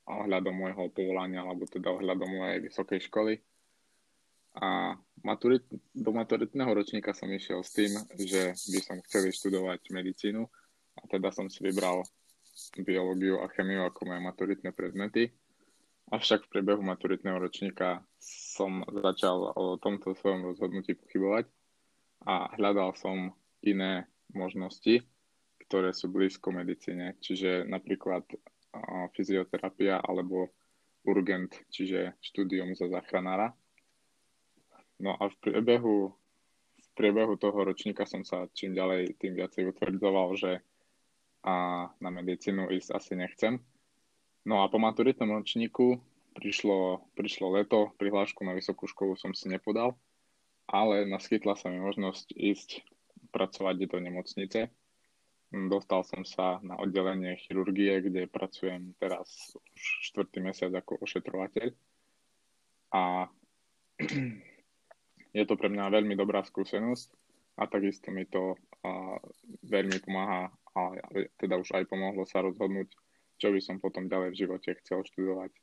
ohľadom 0.08 0.56
môjho 0.56 0.92
povolania, 0.92 1.44
alebo 1.44 1.68
teda 1.68 1.92
ohľadom 1.96 2.28
mojej 2.28 2.60
vysokej 2.64 3.00
školy. 3.08 3.40
A 4.58 4.98
maturit, 5.22 5.62
do 5.94 6.10
maturitného 6.10 6.74
ročníka 6.74 7.14
som 7.14 7.30
išiel 7.30 7.62
s 7.62 7.78
tým, 7.78 7.94
že 8.18 8.58
by 8.74 8.80
som 8.82 8.98
chcel 9.06 9.30
študovať 9.30 9.94
medicínu 9.94 10.42
a 10.98 11.02
teda 11.06 11.30
som 11.30 11.46
si 11.46 11.62
vybral 11.62 12.02
biológiu 12.82 13.38
a 13.38 13.54
chemiu 13.54 13.86
ako 13.86 14.10
moje 14.10 14.22
maturitné 14.26 14.74
predmety. 14.74 15.30
Avšak 16.10 16.48
v 16.48 16.52
priebehu 16.58 16.82
maturitného 16.82 17.38
ročníka 17.38 18.02
som 18.18 18.82
začal 18.88 19.54
o 19.54 19.78
tomto 19.78 20.18
svojom 20.18 20.50
rozhodnutí 20.50 20.98
pochybovať 20.98 21.46
a 22.26 22.50
hľadal 22.58 22.98
som 22.98 23.36
iné 23.62 24.10
možnosti, 24.34 25.06
ktoré 25.68 25.92
sú 25.94 26.10
blízko 26.10 26.50
medicíne, 26.50 27.20
čiže 27.22 27.68
napríklad 27.68 28.24
fyzioterapia 29.14 30.00
alebo 30.02 30.50
urgent, 31.06 31.54
čiže 31.70 32.18
štúdium 32.24 32.74
za 32.74 32.88
záchranára. 32.90 33.54
No 34.98 35.14
a 35.14 35.30
v 35.30 35.36
priebehu, 35.42 36.10
v 36.78 36.90
priebehu 36.98 37.38
toho 37.38 37.60
ročníka 37.62 38.10
som 38.10 38.26
sa 38.26 38.50
čím 38.54 38.74
ďalej, 38.74 39.18
tým 39.22 39.38
viacej 39.38 39.70
utvrdzoval, 39.74 40.30
že 40.38 40.52
a 41.48 41.88
na 42.04 42.10
medicínu 42.12 42.68
ísť 42.76 42.92
asi 42.92 43.14
nechcem. 43.16 43.62
No 44.44 44.64
a 44.64 44.72
po 44.72 44.80
maturitnom 44.82 45.32
ročníku 45.32 46.00
prišlo, 46.36 47.08
prišlo 47.16 47.56
leto, 47.56 47.96
prihlášku 47.96 48.44
na 48.44 48.52
vysokú 48.52 48.84
školu 48.84 49.16
som 49.16 49.32
si 49.32 49.48
nepodal, 49.48 49.96
ale 50.68 51.08
naskytla 51.08 51.56
sa 51.56 51.72
mi 51.72 51.80
možnosť 51.80 52.36
ísť 52.36 52.70
pracovať 53.32 53.88
do 53.88 53.98
nemocnice. 54.04 54.68
Dostal 55.48 56.04
som 56.04 56.28
sa 56.28 56.60
na 56.60 56.76
oddelenie 56.76 57.40
chirurgie, 57.40 58.04
kde 58.04 58.28
pracujem 58.28 58.92
teraz 59.00 59.56
už 59.56 59.82
štvrtý 60.12 60.44
mesiac 60.44 60.76
ako 60.76 61.00
ošetrovateľ. 61.00 61.72
A 62.92 63.32
je 65.38 65.46
to 65.46 65.54
pre 65.54 65.70
mňa 65.70 65.94
veľmi 65.94 66.18
dobrá 66.18 66.42
skúsenosť 66.42 67.14
a 67.62 67.70
takisto 67.70 68.10
mi 68.10 68.26
to 68.26 68.58
a, 68.82 69.22
veľmi 69.70 70.02
pomáha 70.02 70.50
a 70.50 70.82
teda 71.38 71.62
už 71.62 71.78
aj 71.78 71.86
pomohlo 71.86 72.26
sa 72.26 72.42
rozhodnúť, 72.42 72.90
čo 73.38 73.54
by 73.54 73.62
som 73.62 73.78
potom 73.78 74.10
ďalej 74.10 74.34
v 74.34 74.40
živote 74.46 74.70
chcel 74.82 75.06
študovať. 75.06 75.54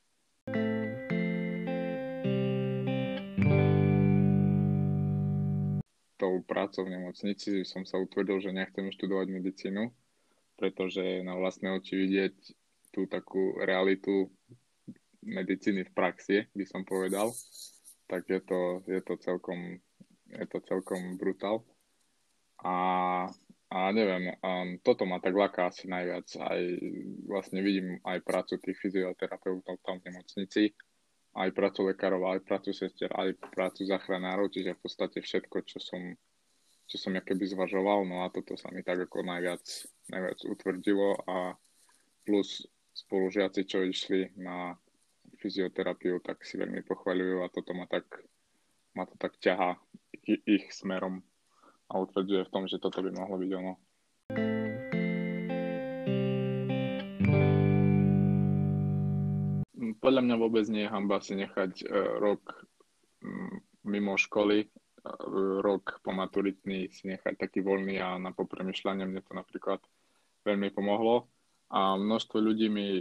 Tou 6.14 6.38
prácou 6.47 6.87
v 6.87 6.95
nemocnici 6.95 7.66
som 7.66 7.83
sa 7.83 7.99
utvrdil, 7.99 8.38
že 8.38 8.54
nechcem 8.54 8.87
študovať 8.95 9.26
medicínu, 9.35 9.90
pretože 10.54 11.02
na 11.26 11.35
vlastné 11.35 11.75
oči 11.75 11.99
vidieť 11.99 12.35
tú 12.95 13.11
takú 13.11 13.59
realitu 13.59 14.31
medicíny 15.26 15.83
v 15.83 15.95
praxi, 15.95 16.47
by 16.54 16.62
som 16.62 16.87
povedal, 16.87 17.35
tak 18.06 18.28
je 18.28 18.40
to, 18.40 18.84
je 18.87 19.00
to 19.00 19.14
celkom, 19.20 19.80
je 20.28 20.46
to 20.46 20.58
celkom 20.64 21.16
brutál. 21.16 21.64
A, 22.64 22.76
a 23.68 23.78
neviem, 23.92 24.32
um, 24.40 24.78
toto 24.80 25.04
ma 25.04 25.20
tak 25.20 25.37
laká 25.37 25.68
asi 25.68 25.88
najviac. 25.88 26.28
Aj 26.40 26.61
vlastne 27.28 27.61
vidím 27.61 28.00
aj 28.04 28.25
prácu 28.25 28.56
tých 28.61 28.78
fyzioterapeutov 28.80 29.80
tam 29.84 30.00
v 30.00 30.12
nemocnici, 30.12 30.73
aj 31.34 31.50
prácu 31.50 31.90
lekárov, 31.90 32.23
aj 32.30 32.46
prácu 32.46 32.70
sestier, 32.70 33.11
aj 33.11 33.34
prácu 33.50 33.82
zachránárov, 33.84 34.54
čiže 34.54 34.78
v 34.78 34.82
podstate 34.87 35.18
všetko, 35.18 35.56
čo 35.66 35.82
som, 35.82 36.14
čo 36.87 36.96
som 36.96 37.18
keby 37.18 37.44
zvažoval, 37.50 38.06
no 38.06 38.23
a 38.23 38.30
toto 38.30 38.54
sa 38.54 38.70
mi 38.70 38.87
tak 38.87 39.11
ako 39.11 39.26
najviac, 39.26 39.64
najviac 40.14 40.38
utvrdilo 40.46 41.18
a 41.26 41.58
plus 42.23 42.62
spolužiaci, 42.94 43.66
čo 43.66 43.82
išli 43.82 44.38
na 44.38 44.78
fyzioterapiu, 45.45 46.25
tak 46.25 46.41
si 46.49 46.57
veľmi 46.57 46.81
pochvaľujú 46.89 47.45
a 47.45 47.53
toto 47.53 47.77
ma 47.77 47.85
tak, 47.85 48.25
ma 48.97 49.05
to 49.05 49.13
tak 49.21 49.37
ťahá 49.37 49.77
ich 50.25 50.73
smerom. 50.73 51.21
a 51.93 52.01
utvrdzuje 52.01 52.49
v 52.49 52.53
tom, 52.53 52.65
že 52.65 52.81
toto 52.81 53.05
by 53.05 53.13
mohlo 53.13 53.37
byť 53.37 53.51
ono. 53.53 53.73
Podľa 60.01 60.21
mňa 60.25 60.37
vôbec 60.41 60.65
nie 60.73 60.89
je 60.89 60.93
hamba 60.93 61.21
si 61.21 61.37
nechať 61.37 61.85
uh, 61.85 62.21
rok 62.21 62.65
um, 63.21 63.61
mimo 63.85 64.17
školy, 64.17 64.65
uh, 64.65 65.61
rok 65.61 66.01
po 66.01 66.13
maturitný 66.13 66.89
si 66.89 67.09
nechať 67.09 67.37
taký 67.37 67.61
voľný 67.61 68.01
a 68.01 68.17
na 68.17 68.33
popremýšľanie 68.33 69.05
mne 69.05 69.21
to 69.21 69.37
napríklad 69.37 69.81
veľmi 70.45 70.73
pomohlo 70.73 71.29
a 71.73 71.97
množstvo 71.97 72.37
ľudí 72.37 72.69
mi 72.69 73.01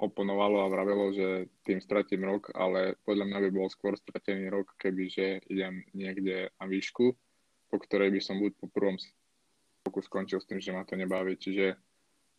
oponovalo 0.00 0.64
a 0.64 0.72
vravelo, 0.72 1.12
že 1.12 1.52
tým 1.62 1.78
stratím 1.78 2.24
rok, 2.24 2.50
ale 2.56 2.96
podľa 3.04 3.28
mňa 3.28 3.38
by 3.48 3.50
bol 3.52 3.68
skôr 3.68 3.94
stratený 3.94 4.48
rok, 4.48 4.72
kebyže 4.80 5.44
idem 5.52 5.84
niekde 5.92 6.48
na 6.56 6.66
výšku, 6.66 7.12
po 7.68 7.76
ktorej 7.76 8.12
by 8.12 8.20
som 8.20 8.40
buď 8.40 8.52
po 8.56 8.66
prvom 8.72 8.96
roku 9.84 10.00
skončil 10.00 10.40
s 10.40 10.48
tým, 10.48 10.60
že 10.62 10.72
ma 10.72 10.84
to 10.84 10.96
nebaví. 10.96 11.36
Čiže 11.36 11.76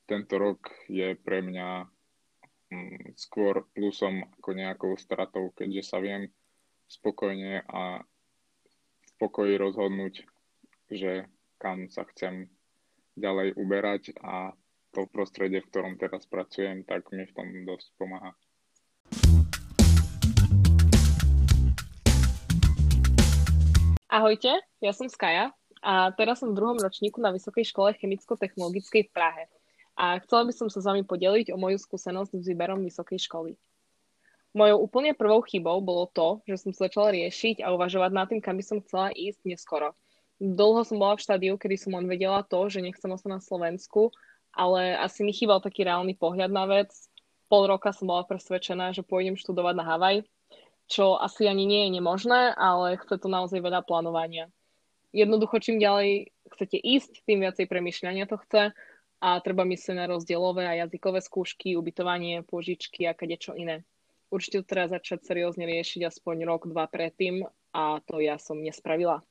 tento 0.09 0.35
rok 0.39 0.71
je 0.89 1.15
pre 1.15 1.43
mňa 1.43 1.85
mm, 2.71 3.17
skôr 3.17 3.67
plusom 3.73 4.25
ako 4.39 4.49
nejakou 4.53 4.93
stratou, 4.97 5.51
keďže 5.53 5.83
sa 5.83 5.97
viem 6.01 6.29
spokojne 6.87 7.63
a 7.67 8.03
v 9.03 9.11
pokoji 9.17 9.55
rozhodnúť, 9.57 10.25
že 10.91 11.27
kam 11.61 11.87
sa 11.87 12.03
chcem 12.11 12.51
ďalej 13.15 13.55
uberať 13.55 14.17
a 14.19 14.53
to 14.93 15.09
prostredie, 15.09 15.65
v 15.65 15.69
ktorom 15.73 15.97
teraz 15.97 16.29
pracujem, 16.29 16.85
tak 16.85 17.09
mi 17.09 17.25
v 17.25 17.33
tom 17.33 17.49
dosť 17.65 17.89
pomáha. 17.97 18.31
Ahojte, 24.13 24.61
ja 24.77 24.93
som 24.93 25.09
Skaja 25.09 25.49
a 25.81 26.13
teraz 26.13 26.45
som 26.45 26.53
v 26.53 26.57
druhom 26.61 26.77
ročníku 26.77 27.17
na 27.17 27.33
Vysokej 27.33 27.65
škole 27.65 27.97
chemicko-technologickej 27.97 29.09
v 29.09 29.11
Prahe. 29.11 29.43
A 29.97 30.21
chcela 30.21 30.45
by 30.45 30.53
som 30.53 30.69
sa 30.69 30.81
s 30.81 30.85
vami 30.85 31.01
podeliť 31.01 31.49
o 31.49 31.57
moju 31.57 31.81
skúsenosť 31.81 32.37
s 32.37 32.45
výberom 32.49 32.81
vysokej 32.85 33.29
školy. 33.29 33.57
Mojou 34.53 34.85
úplne 34.85 35.17
prvou 35.17 35.41
chybou 35.41 35.81
bolo 35.81 36.05
to, 36.13 36.45
že 36.45 36.61
som 36.61 36.69
sa 36.73 36.85
začala 36.85 37.13
riešiť 37.13 37.65
a 37.65 37.73
uvažovať 37.73 38.11
nad 38.13 38.25
tým, 38.29 38.41
kam 38.41 38.57
by 38.57 38.65
som 38.65 38.81
chcela 38.85 39.09
ísť 39.13 39.41
neskoro. 39.49 39.97
Dlho 40.37 40.81
som 40.85 40.97
bola 41.01 41.17
v 41.17 41.25
štádiu, 41.25 41.53
kedy 41.57 41.77
som 41.77 41.97
len 41.97 42.05
vedela 42.05 42.45
to, 42.45 42.69
že 42.69 42.85
nechcem 42.85 43.09
ostať 43.09 43.29
na 43.33 43.41
Slovensku 43.41 44.13
ale 44.53 44.97
asi 44.97 45.25
mi 45.25 45.33
chýbal 45.33 45.59
taký 45.59 45.83
reálny 45.83 46.13
pohľad 46.13 46.53
na 46.53 46.65
vec. 46.69 46.93
Pol 47.49 47.65
roka 47.65 47.93
som 47.93 48.09
bola 48.09 48.25
presvedčená, 48.25 48.93
že 48.93 49.05
pôjdem 49.05 49.37
študovať 49.37 49.75
na 49.77 49.85
Havaj, 49.85 50.25
čo 50.87 51.17
asi 51.17 51.49
ani 51.49 51.65
nie 51.65 51.89
je 51.89 51.99
nemožné, 51.99 52.53
ale 52.53 52.97
chce 53.01 53.17
to 53.17 53.27
naozaj 53.29 53.59
veľa 53.61 53.85
plánovania. 53.85 54.49
Jednoducho, 55.13 55.61
čím 55.61 55.77
ďalej 55.77 56.33
chcete 56.53 56.77
ísť, 56.77 57.25
tým 57.29 57.45
viacej 57.45 57.69
premyšľania 57.69 58.25
to 58.25 58.41
chce 58.41 58.73
a 59.23 59.29
treba 59.39 59.63
myslieť 59.63 59.95
na 59.95 60.09
rozdielové 60.09 60.65
a 60.65 60.77
jazykové 60.85 61.21
skúšky, 61.21 61.77
ubytovanie, 61.77 62.41
pôžičky 62.43 63.05
a 63.05 63.13
kadečo 63.13 63.53
iné. 63.53 63.85
Určite 64.33 64.65
to 64.65 64.69
treba 64.73 64.97
začať 64.97 65.21
seriózne 65.21 65.69
riešiť 65.69 66.09
aspoň 66.09 66.49
rok, 66.49 66.65
dva 66.65 66.89
predtým 66.89 67.45
a 67.77 68.01
to 68.01 68.17
ja 68.17 68.41
som 68.41 68.57
nespravila. 68.57 69.21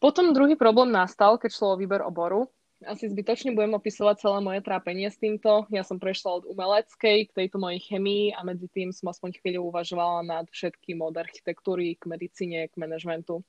Potom 0.00 0.36
druhý 0.36 0.56
problém 0.56 0.92
nastal, 0.92 1.40
keď 1.40 1.50
šlo 1.52 1.68
o 1.74 1.80
výber 1.80 2.04
oboru 2.04 2.52
asi 2.86 3.12
zbytočne 3.12 3.52
budem 3.52 3.76
opisovať 3.76 4.24
celé 4.24 4.38
moje 4.40 4.60
trápenie 4.64 5.08
s 5.12 5.20
týmto. 5.20 5.68
Ja 5.68 5.84
som 5.84 6.00
prešla 6.00 6.40
od 6.40 6.44
umeleckej 6.48 7.28
k 7.28 7.36
tejto 7.36 7.60
mojej 7.60 7.80
chemii 7.80 8.32
a 8.32 8.40
medzi 8.40 8.72
tým 8.72 8.88
som 8.92 9.12
aspoň 9.12 9.36
chvíľu 9.40 9.68
uvažovala 9.68 10.24
nad 10.24 10.46
všetkým 10.48 11.04
od 11.04 11.12
architektúry 11.12 12.00
k 12.00 12.08
medicíne, 12.08 12.68
k 12.72 12.74
manažmentu. 12.80 13.44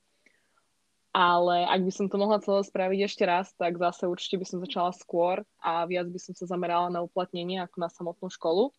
Ale 1.12 1.68
ak 1.68 1.84
by 1.84 1.92
som 1.92 2.08
to 2.08 2.16
mohla 2.16 2.40
celé 2.40 2.64
spraviť 2.64 3.00
ešte 3.04 3.24
raz, 3.28 3.52
tak 3.56 3.76
zase 3.76 4.08
určite 4.08 4.40
by 4.40 4.46
som 4.48 4.64
začala 4.64 4.92
skôr 4.96 5.44
a 5.60 5.84
viac 5.84 6.08
by 6.08 6.20
som 6.20 6.36
sa 6.36 6.48
zamerala 6.48 6.88
na 6.88 7.04
uplatnenie 7.04 7.60
ako 7.60 7.78
na 7.84 7.90
samotnú 7.92 8.32
školu. 8.32 8.72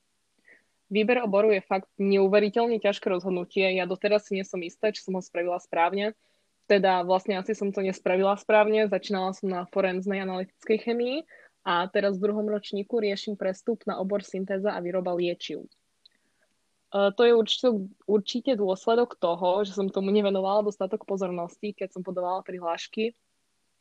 Výber 0.92 1.24
oboru 1.24 1.52
je 1.52 1.64
fakt 1.64 1.88
neuveriteľne 1.96 2.76
ťažké 2.76 3.08
rozhodnutie. 3.08 3.64
Ja 3.76 3.88
doteraz 3.88 4.28
si 4.28 4.36
nie 4.36 4.44
som 4.44 4.60
istá, 4.60 4.92
či 4.92 5.00
som 5.00 5.16
ho 5.16 5.24
spravila 5.24 5.56
správne, 5.56 6.12
teda 6.70 7.02
vlastne 7.02 7.38
asi 7.38 7.52
som 7.52 7.74
to 7.74 7.82
nespravila 7.82 8.38
správne. 8.38 8.86
Začínala 8.86 9.34
som 9.34 9.50
na 9.50 9.62
forenznej 9.70 10.22
analytickej 10.22 10.78
chemii 10.88 11.16
a 11.62 11.86
teraz 11.90 12.18
v 12.18 12.30
druhom 12.30 12.46
ročníku 12.46 12.98
riešim 12.98 13.38
prestup 13.38 13.82
na 13.86 13.98
obor 13.98 14.26
syntéza 14.26 14.74
a 14.74 14.82
výroba 14.82 15.14
liečiv. 15.14 15.66
Uh, 16.92 17.08
to 17.16 17.24
je 17.24 17.32
určite, 17.32 17.68
určite 18.04 18.52
dôsledok 18.52 19.16
toho, 19.16 19.64
že 19.64 19.72
som 19.72 19.88
tomu 19.88 20.12
nevenovala 20.12 20.60
dostatok 20.60 21.08
pozornosti, 21.08 21.72
keď 21.72 21.88
som 21.96 22.04
podávala 22.04 22.44
prihlášky. 22.44 23.16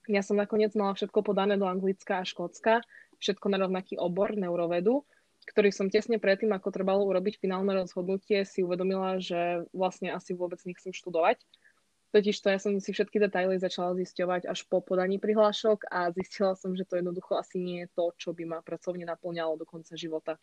Ja 0.08 0.24
som 0.24 0.40
nakoniec 0.40 0.72
mala 0.80 0.96
všetko 0.96 1.20
podané 1.20 1.60
do 1.60 1.68
Anglicka 1.68 2.24
a 2.24 2.28
Škótska, 2.28 2.82
všetko 3.20 3.46
na 3.52 3.68
rovnaký 3.68 4.00
obor 4.00 4.32
neurovedu, 4.34 5.04
ktorý 5.44 5.76
som 5.76 5.92
tesne 5.92 6.24
predtým, 6.24 6.56
ako 6.56 6.72
trebalo 6.72 7.04
urobiť 7.04 7.38
finálne 7.44 7.76
rozhodnutie, 7.76 8.48
si 8.48 8.64
uvedomila, 8.64 9.20
že 9.20 9.68
vlastne 9.76 10.16
asi 10.16 10.32
vôbec 10.32 10.64
nechcem 10.64 10.96
študovať 10.96 11.44
Totiž 12.12 12.44
to 12.44 12.52
ja 12.52 12.60
som 12.60 12.76
si 12.76 12.92
všetky 12.92 13.24
detaily 13.24 13.56
začala 13.56 13.96
zisťovať 13.96 14.52
až 14.52 14.68
po 14.68 14.84
podaní 14.84 15.16
prihlášok 15.16 15.88
a 15.88 16.12
zistila 16.12 16.60
som, 16.60 16.76
že 16.76 16.84
to 16.84 17.00
jednoducho 17.00 17.40
asi 17.40 17.56
nie 17.56 17.88
je 17.88 17.92
to, 17.96 18.12
čo 18.20 18.30
by 18.36 18.44
ma 18.44 18.60
pracovne 18.60 19.08
naplňalo 19.08 19.56
do 19.56 19.64
konca 19.64 19.96
života. 19.96 20.36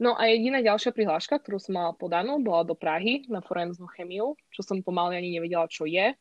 No 0.00 0.16
a 0.16 0.24
jediná 0.32 0.64
ďalšia 0.64 0.96
prihláška, 0.96 1.36
ktorú 1.36 1.60
som 1.60 1.76
mala 1.76 1.92
podanú, 1.92 2.40
bola 2.40 2.64
do 2.64 2.72
Prahy 2.72 3.28
na 3.28 3.44
forenznú 3.44 3.92
chemiu, 3.92 4.40
čo 4.48 4.64
som 4.64 4.80
pomaly 4.80 5.20
ani 5.20 5.36
nevedela, 5.36 5.68
čo 5.68 5.84
je. 5.84 6.16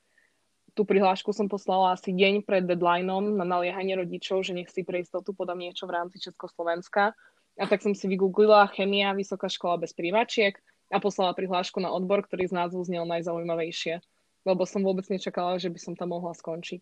Tú 0.76 0.84
prihlášku 0.84 1.32
som 1.32 1.48
poslala 1.48 1.96
asi 1.96 2.12
deň 2.12 2.44
pred 2.44 2.68
deadlineom 2.68 3.32
na 3.32 3.48
naliehanie 3.48 3.96
rodičov, 3.96 4.44
že 4.44 4.52
nech 4.52 4.68
si 4.68 4.84
pre 4.84 5.08
istotu 5.08 5.32
podám 5.32 5.62
niečo 5.62 5.88
v 5.88 6.04
rámci 6.04 6.20
Československa. 6.20 7.16
A 7.58 7.64
tak 7.64 7.80
som 7.80 7.96
si 7.96 8.12
vygooglila 8.12 8.68
chemia, 8.76 9.16
vysoká 9.16 9.48
škola 9.48 9.80
bez 9.80 9.96
prívačiek 9.96 10.60
a 10.92 11.00
poslala 11.00 11.32
prihlášku 11.32 11.80
na 11.80 11.96
odbor, 11.96 12.28
ktorý 12.28 12.50
z 12.52 12.58
názvu 12.58 12.84
znel 12.84 13.08
najzaujímavejšie 13.08 14.04
lebo 14.48 14.64
som 14.64 14.80
vôbec 14.80 15.04
nečakala, 15.12 15.60
že 15.60 15.68
by 15.68 15.76
som 15.76 15.94
tam 16.00 16.16
mohla 16.16 16.32
skončiť. 16.32 16.80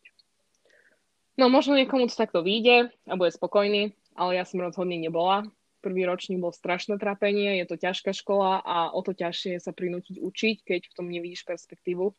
No 1.36 1.50
možno 1.50 1.74
niekomu 1.74 2.06
to 2.08 2.16
takto 2.16 2.46
vyjde 2.46 2.94
a 3.10 3.14
bude 3.18 3.34
spokojný, 3.34 3.92
ale 4.14 4.38
ja 4.38 4.46
som 4.46 4.62
rozhodne 4.62 5.02
nebola. 5.02 5.50
Prvý 5.82 6.06
ročník 6.06 6.40
bol 6.40 6.54
strašné 6.54 7.02
trápenie, 7.02 7.60
je 7.62 7.66
to 7.68 7.76
ťažká 7.76 8.14
škola 8.14 8.62
a 8.62 8.94
o 8.94 9.02
to 9.02 9.12
ťažšie 9.12 9.58
je 9.58 9.62
sa 9.62 9.74
prinútiť 9.74 10.22
učiť, 10.22 10.56
keď 10.64 10.82
v 10.88 10.96
tom 10.96 11.10
nevidíš 11.10 11.44
perspektívu. 11.44 12.14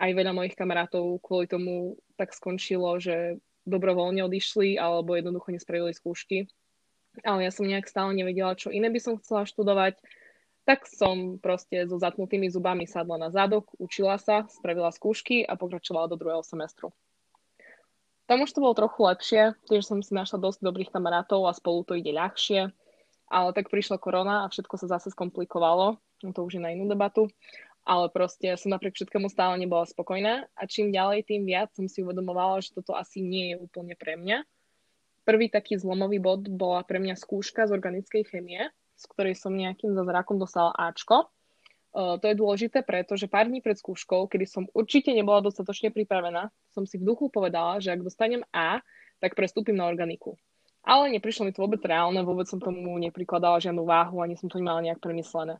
Aj 0.00 0.10
veľa 0.10 0.34
mojich 0.34 0.58
kamarátov 0.58 1.22
kvôli 1.22 1.46
tomu 1.46 1.98
tak 2.18 2.34
skončilo, 2.34 3.00
že 3.00 3.40
dobrovoľne 3.64 4.26
odišli 4.26 4.76
alebo 4.76 5.16
jednoducho 5.16 5.54
nespravili 5.54 5.94
skúšky. 5.94 6.50
Ale 7.26 7.42
ja 7.42 7.50
som 7.50 7.66
nejak 7.66 7.90
stále 7.90 8.14
nevedela, 8.14 8.54
čo 8.54 8.70
iné 8.70 8.86
by 8.92 9.00
som 9.02 9.18
chcela 9.18 9.42
študovať 9.42 9.98
tak 10.70 10.86
som 10.86 11.42
proste 11.42 11.82
so 11.90 11.98
zatnutými 11.98 12.46
zubami 12.46 12.86
sadla 12.86 13.18
na 13.18 13.34
zadok, 13.34 13.74
učila 13.82 14.22
sa, 14.22 14.46
spravila 14.46 14.94
skúšky 14.94 15.42
a 15.42 15.58
pokračovala 15.58 16.06
do 16.06 16.14
druhého 16.14 16.46
semestru. 16.46 16.94
Tam 18.30 18.46
už 18.46 18.54
to 18.54 18.62
bolo 18.62 18.78
trochu 18.78 19.02
lepšie, 19.02 19.42
tiež 19.66 19.82
som 19.82 19.98
si 19.98 20.14
našla 20.14 20.38
dosť 20.38 20.62
dobrých 20.62 20.94
kamarátov 20.94 21.50
a 21.50 21.58
spolu 21.58 21.82
to 21.82 21.98
ide 21.98 22.14
ľahšie, 22.14 22.70
ale 23.26 23.48
tak 23.50 23.66
prišla 23.66 23.98
korona 23.98 24.46
a 24.46 24.50
všetko 24.54 24.78
sa 24.78 24.86
zase 24.94 25.10
skomplikovalo, 25.10 25.98
no 25.98 26.30
to 26.30 26.46
už 26.46 26.54
je 26.54 26.62
na 26.62 26.70
inú 26.70 26.86
debatu, 26.86 27.26
ale 27.82 28.06
proste 28.06 28.54
som 28.54 28.70
napriek 28.70 28.94
všetkému 28.94 29.26
stále 29.26 29.58
nebola 29.58 29.90
spokojná 29.90 30.46
a 30.54 30.62
čím 30.70 30.94
ďalej, 30.94 31.26
tým 31.26 31.50
viac 31.50 31.74
som 31.74 31.90
si 31.90 32.06
uvedomovala, 32.06 32.62
že 32.62 32.78
toto 32.78 32.94
asi 32.94 33.18
nie 33.18 33.50
je 33.50 33.56
úplne 33.58 33.98
pre 33.98 34.14
mňa. 34.14 34.46
Prvý 35.26 35.50
taký 35.50 35.82
zlomový 35.82 36.22
bod 36.22 36.46
bola 36.46 36.86
pre 36.86 37.02
mňa 37.02 37.18
skúška 37.18 37.66
z 37.66 37.74
organickej 37.74 38.22
chemie, 38.30 38.70
z 39.00 39.04
ktorej 39.08 39.34
som 39.40 39.56
nejakým 39.56 39.96
zázrakom 39.96 40.36
dostala 40.36 40.76
Ačko. 40.76 41.32
Uh, 41.90 42.20
to 42.20 42.28
je 42.28 42.36
dôležité, 42.36 42.84
pretože 42.84 43.26
pár 43.26 43.48
dní 43.48 43.64
pred 43.64 43.74
skúškou, 43.74 44.28
kedy 44.28 44.44
som 44.46 44.68
určite 44.76 45.10
nebola 45.10 45.40
dostatočne 45.40 45.88
pripravená, 45.90 46.52
som 46.70 46.84
si 46.84 47.00
v 47.00 47.08
duchu 47.08 47.32
povedala, 47.32 47.80
že 47.80 47.90
ak 47.90 48.04
dostanem 48.04 48.44
A, 48.52 48.78
tak 49.18 49.34
prestúpim 49.34 49.74
na 49.74 49.88
organiku. 49.88 50.36
Ale 50.84 51.10
neprišlo 51.10 51.48
mi 51.48 51.52
to 51.52 51.64
vôbec 51.64 51.82
reálne, 51.82 52.20
vôbec 52.22 52.46
som 52.46 52.62
tomu 52.62 52.94
neprikladala 53.00 53.58
žiadnu 53.58 53.82
váhu, 53.84 54.22
ani 54.22 54.38
som 54.38 54.46
to 54.46 54.60
nemala 54.60 54.84
nejak 54.84 55.02
premyslené. 55.02 55.58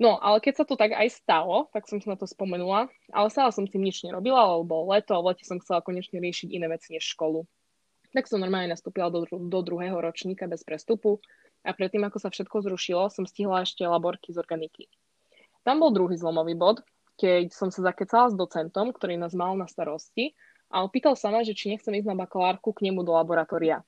No, 0.00 0.16
ale 0.16 0.40
keď 0.40 0.62
sa 0.62 0.64
to 0.64 0.80
tak 0.80 0.96
aj 0.96 1.12
stalo, 1.12 1.68
tak 1.76 1.84
som 1.84 2.00
sa 2.00 2.16
na 2.16 2.16
to 2.16 2.24
spomenula, 2.24 2.88
ale 3.12 3.28
stále 3.28 3.52
som 3.52 3.68
tým 3.68 3.84
nič 3.84 4.00
nerobila, 4.00 4.56
lebo 4.56 4.88
leto 4.88 5.12
v 5.20 5.28
lete 5.28 5.44
som 5.44 5.60
chcela 5.60 5.84
konečne 5.84 6.16
riešiť 6.24 6.48
iné 6.56 6.72
veci 6.72 6.96
než 6.96 7.04
školu. 7.04 7.44
Tak 8.10 8.26
som 8.26 8.42
normálne 8.42 8.74
nastúpila 8.74 9.06
do, 9.10 9.22
do 9.26 9.60
druhého 9.62 9.94
ročníka 9.94 10.50
bez 10.50 10.66
prestupu 10.66 11.22
a 11.62 11.70
predtým, 11.70 12.02
ako 12.08 12.18
sa 12.18 12.28
všetko 12.32 12.66
zrušilo, 12.66 13.06
som 13.12 13.28
stihla 13.28 13.62
ešte 13.62 13.86
laborky 13.86 14.34
z 14.34 14.42
organiky. 14.42 14.90
Tam 15.62 15.78
bol 15.78 15.92
druhý 15.92 16.16
zlomový 16.16 16.56
bod, 16.56 16.80
keď 17.20 17.52
som 17.52 17.68
sa 17.68 17.84
zakecala 17.92 18.32
s 18.32 18.34
docentom, 18.34 18.96
ktorý 18.96 19.20
nás 19.20 19.36
mal 19.36 19.52
na 19.54 19.68
starosti 19.68 20.32
a 20.72 20.80
opýtal 20.82 21.14
sa 21.14 21.28
ma, 21.28 21.44
že 21.44 21.52
či 21.52 21.68
nechcem 21.68 21.92
ísť 21.92 22.08
na 22.08 22.16
bakalárku 22.16 22.72
k 22.72 22.88
nemu 22.88 23.04
do 23.04 23.12
laboratória. 23.12 23.84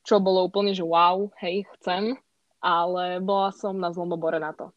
Čo 0.00 0.16
bolo 0.16 0.48
úplne, 0.48 0.72
že 0.72 0.80
wow, 0.80 1.28
hej, 1.44 1.68
chcem, 1.76 2.16
ale 2.64 3.20
bola 3.20 3.52
som 3.52 3.76
na 3.76 3.92
zlomobore 3.92 4.40
na 4.40 4.56
to. 4.56 4.72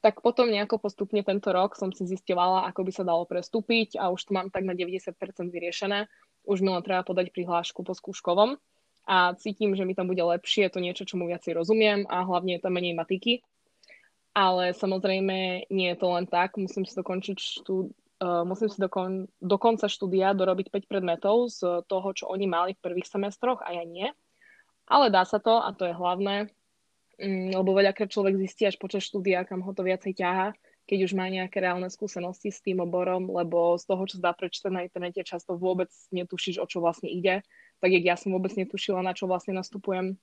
tak 0.00 0.22
potom 0.22 0.46
nejako 0.46 0.78
postupne 0.78 1.18
tento 1.26 1.50
rok 1.50 1.74
som 1.74 1.90
si 1.90 2.06
zistila, 2.06 2.62
ako 2.70 2.86
by 2.86 2.92
sa 2.94 3.02
dalo 3.02 3.26
prestúpiť 3.26 3.98
a 3.98 4.14
už 4.14 4.30
to 4.30 4.38
mám 4.38 4.54
tak 4.54 4.62
na 4.62 4.70
90% 4.70 5.18
vyriešené. 5.50 6.06
Už 6.46 6.62
mi 6.62 6.70
len 6.70 6.80
treba 6.80 7.02
podať 7.02 7.34
prihlášku 7.34 7.82
po 7.82 7.92
skúškovom 7.92 8.56
a 9.06 9.34
cítim, 9.38 9.74
že 9.74 9.86
mi 9.86 9.94
tam 9.94 10.10
bude 10.10 10.22
lepšie, 10.22 10.66
je 10.66 10.72
to 10.72 10.80
niečo, 10.82 11.06
čomu 11.06 11.30
viacej 11.30 11.54
rozumiem 11.54 12.06
a 12.10 12.26
hlavne 12.26 12.58
je 12.58 12.62
tam 12.62 12.74
menej 12.74 12.94
matiky. 12.94 13.42
Ale 14.36 14.76
samozrejme 14.76 15.70
nie 15.72 15.88
je 15.94 15.96
to 15.96 16.06
len 16.12 16.26
tak, 16.28 16.60
musím 16.60 16.84
si 16.84 16.92
dokončiť 16.92 17.38
štú, 17.40 17.88
uh, 18.20 18.44
musím 18.44 18.68
si 18.68 18.76
dokon, 18.76 19.30
do 19.40 19.56
konca 19.56 19.88
štúdia 19.88 20.36
dorobiť 20.36 20.68
5 20.68 20.90
predmetov 20.90 21.48
z 21.48 21.86
toho, 21.88 22.08
čo 22.12 22.28
oni 22.28 22.44
mali 22.44 22.76
v 22.76 22.84
prvých 22.84 23.08
semestroch 23.08 23.64
a 23.64 23.72
ja 23.72 23.84
nie. 23.86 24.12
Ale 24.86 25.08
dá 25.08 25.24
sa 25.24 25.40
to 25.40 25.56
a 25.56 25.72
to 25.72 25.88
je 25.88 25.94
hlavné. 25.96 26.52
Mm, 27.16 27.56
lebo 27.56 27.72
veľakrát 27.72 28.12
človek 28.12 28.36
zistí 28.36 28.68
až 28.68 28.76
počas 28.76 29.08
štúdia, 29.08 29.48
kam 29.48 29.64
ho 29.64 29.72
to 29.72 29.80
viacej 29.80 30.12
ťaha, 30.20 30.52
keď 30.86 30.98
už 31.10 31.12
má 31.18 31.26
nejaké 31.26 31.58
reálne 31.58 31.90
skúsenosti 31.90 32.54
s 32.54 32.62
tým 32.62 32.78
oborom, 32.78 33.26
lebo 33.26 33.74
z 33.74 33.84
toho, 33.90 34.02
čo 34.06 34.22
dá 34.22 34.30
prečítať 34.30 34.70
na 34.70 34.86
internete, 34.86 35.26
často 35.26 35.58
vôbec 35.58 35.90
netušíš, 36.14 36.62
o 36.62 36.66
čo 36.70 36.78
vlastne 36.78 37.10
ide. 37.10 37.42
Tak 37.82 37.90
jak 37.90 38.04
ja 38.06 38.16
som 38.16 38.30
vôbec 38.32 38.54
netušila, 38.54 39.02
na 39.02 39.12
čo 39.12 39.26
vlastne 39.26 39.58
nastupujem. 39.58 40.14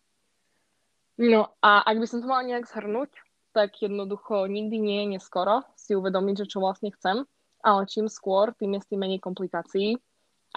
No 1.20 1.54
a 1.62 1.84
ak 1.86 2.00
by 2.02 2.08
som 2.10 2.24
to 2.24 2.32
mala 2.32 2.48
nejak 2.48 2.66
zhrnúť, 2.66 3.12
tak 3.54 3.78
jednoducho 3.78 4.50
nikdy 4.50 4.82
nie 4.82 4.98
je 5.06 5.08
neskoro 5.20 5.62
si 5.78 5.94
uvedomiť, 5.94 6.44
že 6.44 6.50
čo 6.50 6.64
vlastne 6.64 6.90
chcem, 6.90 7.22
ale 7.62 7.86
čím 7.86 8.10
skôr, 8.10 8.56
tým 8.58 8.80
je 8.80 8.82
s 8.82 8.90
tým 8.90 9.00
menej 9.04 9.22
komplikácií 9.22 10.02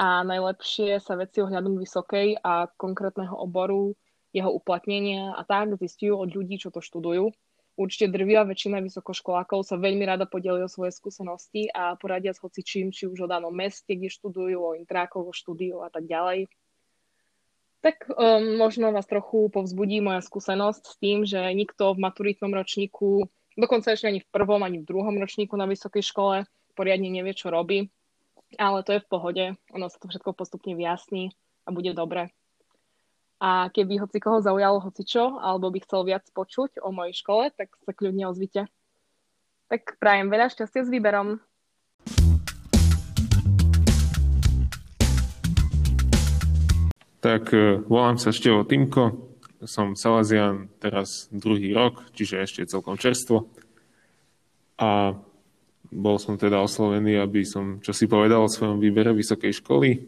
a 0.00 0.24
najlepšie 0.24 1.02
sa 1.02 1.18
veci 1.20 1.44
ohľadom 1.44 1.76
vysokej 1.76 2.40
a 2.40 2.72
konkrétneho 2.78 3.36
oboru 3.36 3.92
jeho 4.32 4.52
uplatnenia 4.52 5.32
a 5.34 5.42
tak 5.44 5.76
zistujú 5.80 6.20
od 6.20 6.30
ľudí, 6.32 6.60
čo 6.60 6.68
to 6.68 6.84
študujú. 6.84 7.32
Určite 7.76 8.08
drvia 8.08 8.40
väčšina 8.40 8.80
vysokoškolákov 8.80 9.68
sa 9.68 9.76
veľmi 9.76 10.08
rada 10.08 10.24
podelí 10.24 10.64
o 10.64 10.72
svoje 10.72 10.96
skúsenosti 10.96 11.68
a 11.76 11.92
poradia 12.00 12.32
s 12.32 12.40
hocičím, 12.40 12.88
či 12.88 13.04
už 13.04 13.28
o 13.28 13.30
danom 13.30 13.52
meste, 13.52 13.92
kde 13.92 14.08
študujú, 14.08 14.56
o 14.56 14.76
intrákoch, 14.80 15.28
o 15.28 15.36
štúdiu 15.36 15.84
a 15.84 15.92
tak 15.92 16.08
ďalej. 16.08 16.48
Tak 17.84 18.08
um, 18.08 18.56
možno 18.56 18.96
vás 18.96 19.04
trochu 19.04 19.52
povzbudí 19.52 20.00
moja 20.00 20.24
skúsenosť 20.24 20.82
s 20.88 20.94
tým, 20.96 21.28
že 21.28 21.38
nikto 21.52 21.92
v 21.92 22.00
maturitnom 22.00 22.48
ročníku, 22.48 23.28
dokonca 23.60 23.92
ešte 23.92 24.08
ani 24.08 24.24
v 24.24 24.28
prvom, 24.32 24.64
ani 24.64 24.80
v 24.80 24.88
druhom 24.88 25.12
ročníku 25.20 25.52
na 25.60 25.68
vysokej 25.68 26.00
škole 26.00 26.48
poriadne 26.72 27.12
nevie, 27.12 27.36
čo 27.36 27.52
robí. 27.52 27.92
Ale 28.56 28.80
to 28.88 28.96
je 28.96 29.04
v 29.04 29.10
pohode, 29.10 29.44
ono 29.68 29.86
sa 29.92 30.00
to 30.00 30.08
všetko 30.08 30.32
postupne 30.32 30.72
vyjasní 30.72 31.28
a 31.68 31.76
bude 31.76 31.92
dobre. 31.92 32.32
A 33.36 33.68
keby 33.68 34.00
hoci 34.00 34.16
koho 34.16 34.40
zaujalo 34.40 34.80
hocičo, 34.80 35.36
alebo 35.44 35.68
by 35.68 35.84
chcel 35.84 36.08
viac 36.08 36.24
počuť 36.32 36.80
o 36.80 36.88
mojej 36.88 37.20
škole, 37.20 37.52
tak 37.52 37.68
sa 37.84 37.92
kľudne 37.92 38.24
ozvite. 38.32 38.64
Tak 39.68 40.00
prajem 40.00 40.32
veľa 40.32 40.48
šťastia 40.48 40.88
s 40.88 40.88
výberom. 40.88 41.36
Tak 47.20 47.44
e, 47.52 47.84
volám 47.84 48.16
sa 48.16 48.32
Števo 48.32 48.64
Timko, 48.64 49.36
som 49.68 49.98
Salazian 49.98 50.72
teraz 50.80 51.28
druhý 51.28 51.76
rok, 51.76 52.08
čiže 52.16 52.40
ešte 52.40 52.70
celkom 52.70 52.96
čerstvo. 52.96 53.52
A 54.80 55.12
bol 55.92 56.16
som 56.16 56.40
teda 56.40 56.62
oslovený, 56.64 57.20
aby 57.20 57.44
som 57.44 57.84
čo 57.84 57.92
si 57.92 58.08
povedal 58.08 58.46
o 58.46 58.52
svojom 58.52 58.80
výbere 58.80 59.12
vysokej 59.12 59.60
školy. 59.60 59.90
E, 59.92 59.98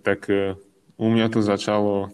tak 0.00 0.30
e, 0.32 0.56
u 0.96 1.06
mňa 1.12 1.26
to 1.28 1.40
začalo 1.44 2.10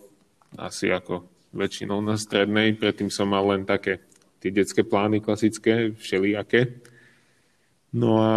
asi 0.59 0.91
ako 0.91 1.27
väčšinou 1.55 2.03
na 2.03 2.19
strednej, 2.19 2.75
predtým 2.75 3.09
som 3.09 3.31
mal 3.31 3.45
len 3.47 3.63
také 3.63 4.03
tie 4.43 4.51
detské 4.51 4.83
plány 4.83 5.23
klasické, 5.23 5.95
všelijaké. 5.95 6.83
No 7.95 8.19
a 8.19 8.33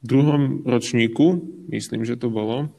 v 0.00 0.04
druhom 0.04 0.64
ročníku, 0.64 1.42
myslím, 1.68 2.06
že 2.06 2.16
to 2.16 2.32
bolo, 2.32 2.72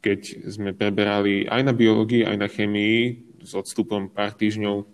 keď 0.00 0.48
sme 0.48 0.72
preberali 0.72 1.44
aj 1.44 1.60
na 1.66 1.72
biológii, 1.76 2.24
aj 2.24 2.36
na 2.38 2.48
chemii 2.48 3.20
s 3.44 3.52
odstupom 3.52 4.08
pár 4.08 4.32
týždňov 4.32 4.86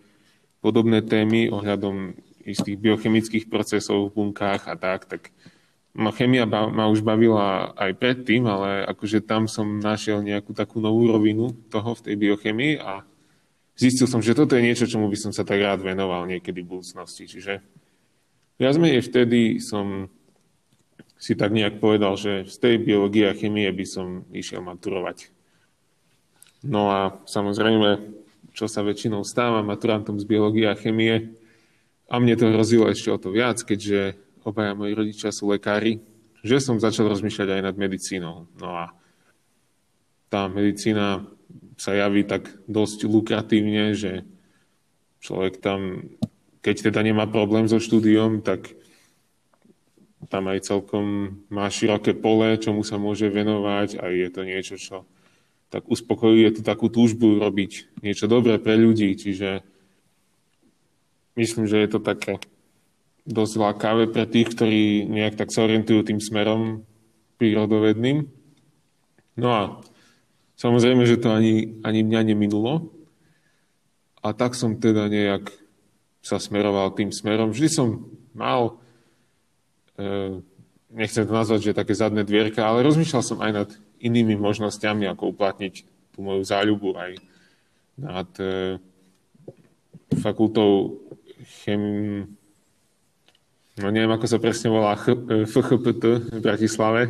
podobné 0.59 1.05
témy 1.05 1.53
ohľadom 1.53 2.17
istých 2.43 2.81
biochemických 2.81 3.47
procesov 3.47 4.11
v 4.11 4.15
bunkách 4.17 4.67
a 4.67 4.75
tak, 4.75 5.07
tak 5.07 5.23
ma 5.91 6.15
chemia 6.15 6.47
ma 6.47 6.87
už 6.87 7.03
bavila 7.03 7.75
aj 7.75 7.99
predtým, 7.99 8.47
ale 8.47 8.87
akože 8.87 9.27
tam 9.27 9.51
som 9.51 9.83
našiel 9.83 10.23
nejakú 10.23 10.55
takú 10.55 10.79
novú 10.79 11.11
rovinu 11.11 11.51
toho 11.67 11.99
v 11.99 12.05
tej 12.07 12.15
biochemii 12.15 12.79
a 12.79 13.03
zistil 13.75 14.07
som, 14.07 14.23
že 14.23 14.39
toto 14.39 14.55
je 14.55 14.63
niečo, 14.63 14.87
čomu 14.87 15.11
by 15.11 15.19
som 15.19 15.33
sa 15.35 15.43
tak 15.43 15.59
rád 15.59 15.83
venoval 15.83 16.31
niekedy 16.31 16.63
v 16.63 16.79
budúcnosti. 16.79 17.27
Čiže 17.27 17.59
viac 18.61 18.77
menej 18.79 19.03
vtedy 19.03 19.59
som 19.59 20.07
si 21.21 21.37
tak 21.37 21.53
nejak 21.53 21.83
povedal, 21.83 22.17
že 22.17 22.49
z 22.49 22.57
tej 22.57 22.75
biológie 22.81 23.29
a 23.29 23.37
chemie 23.37 23.69
by 23.69 23.85
som 23.85 24.25
išiel 24.33 24.65
maturovať. 24.65 25.29
No 26.65 26.89
a 26.89 27.19
samozrejme, 27.29 28.21
čo 28.57 28.71
sa 28.71 28.81
väčšinou 28.81 29.27
stáva 29.27 29.61
maturantom 29.61 30.17
z 30.17 30.25
biológie 30.25 30.65
a 30.71 30.79
chemie, 30.79 31.37
a 32.11 32.19
mne 32.19 32.35
to 32.35 32.51
hrozilo 32.51 32.91
ešte 32.91 33.09
o 33.13 33.19
to 33.21 33.31
viac, 33.31 33.63
keďže 33.63 34.19
obaja 34.45 34.73
moji 34.77 34.93
rodičia 34.97 35.31
sú 35.35 35.51
lekári, 35.51 36.01
že 36.41 36.61
som 36.61 36.81
začal 36.81 37.09
rozmýšľať 37.13 37.49
aj 37.59 37.63
nad 37.65 37.77
medicínou. 37.77 38.49
No 38.57 38.69
a 38.77 38.97
tá 40.33 40.47
medicína 40.49 41.27
sa 41.77 41.97
javí 41.97 42.25
tak 42.25 42.49
dosť 42.69 43.09
lukratívne, 43.09 43.93
že 43.97 44.25
človek 45.21 45.61
tam, 45.61 46.13
keď 46.65 46.93
teda 46.93 47.01
nemá 47.05 47.29
problém 47.29 47.69
so 47.69 47.81
štúdiom, 47.81 48.41
tak 48.41 48.73
tam 50.29 50.53
aj 50.53 50.69
celkom 50.69 51.37
má 51.49 51.65
široké 51.73 52.13
pole, 52.13 52.61
čomu 52.61 52.85
sa 52.85 53.01
môže 53.01 53.33
venovať 53.33 53.97
a 53.97 54.13
je 54.13 54.29
to 54.29 54.41
niečo, 54.45 54.77
čo 54.77 55.09
tak 55.73 55.87
uspokojuje 55.87 56.61
tú 56.61 56.61
takú 56.67 56.91
túžbu 56.93 57.41
robiť 57.41 58.03
niečo 58.05 58.27
dobré 58.27 58.59
pre 58.61 58.77
ľudí, 58.77 59.17
čiže 59.17 59.65
myslím, 61.39 61.65
že 61.65 61.79
je 61.81 61.89
to 61.89 62.01
také 62.03 62.43
dosť 63.31 63.55
lákavé 63.63 64.05
pre 64.11 64.27
tých, 64.27 64.51
ktorí 64.53 65.07
nejak 65.07 65.39
tak 65.39 65.55
sa 65.55 65.63
orientujú 65.63 66.03
tým 66.03 66.19
smerom 66.19 66.83
prírodovedným. 67.39 68.27
No 69.39 69.49
a 69.49 69.63
samozrejme, 70.59 71.07
že 71.07 71.23
to 71.23 71.31
ani, 71.31 71.81
ani 71.87 72.03
mňa 72.03 72.21
neminulo. 72.35 72.91
A 74.21 74.37
tak 74.37 74.59
som 74.59 74.77
teda 74.77 75.09
nejak 75.09 75.49
sa 76.21 76.37
smeroval 76.37 76.93
tým 76.93 77.09
smerom. 77.09 77.55
Vždy 77.55 77.69
som 77.73 77.89
mal, 78.37 78.77
e, 79.97 80.45
nechcem 80.93 81.25
to 81.25 81.33
nazvať, 81.33 81.73
že 81.73 81.79
také 81.81 81.97
zadné 81.97 82.29
dvierka, 82.29 82.61
ale 82.61 82.85
rozmýšľal 82.85 83.23
som 83.25 83.39
aj 83.41 83.53
nad 83.55 83.71
inými 84.03 84.37
možnosťami, 84.37 85.09
ako 85.09 85.33
uplatniť 85.33 85.75
tú 86.13 86.19
moju 86.21 86.45
záľubu 86.45 86.93
aj 87.01 87.13
nad 87.97 88.31
e, 88.37 88.77
fakultou 90.21 91.01
chem, 91.65 91.81
no 93.81 93.89
neviem, 93.89 94.13
ako 94.13 94.27
sa 94.29 94.39
presne 94.39 94.69
volá, 94.69 94.95
FHPT 95.49 96.05
v 96.29 96.41
Bratislave, 96.45 97.03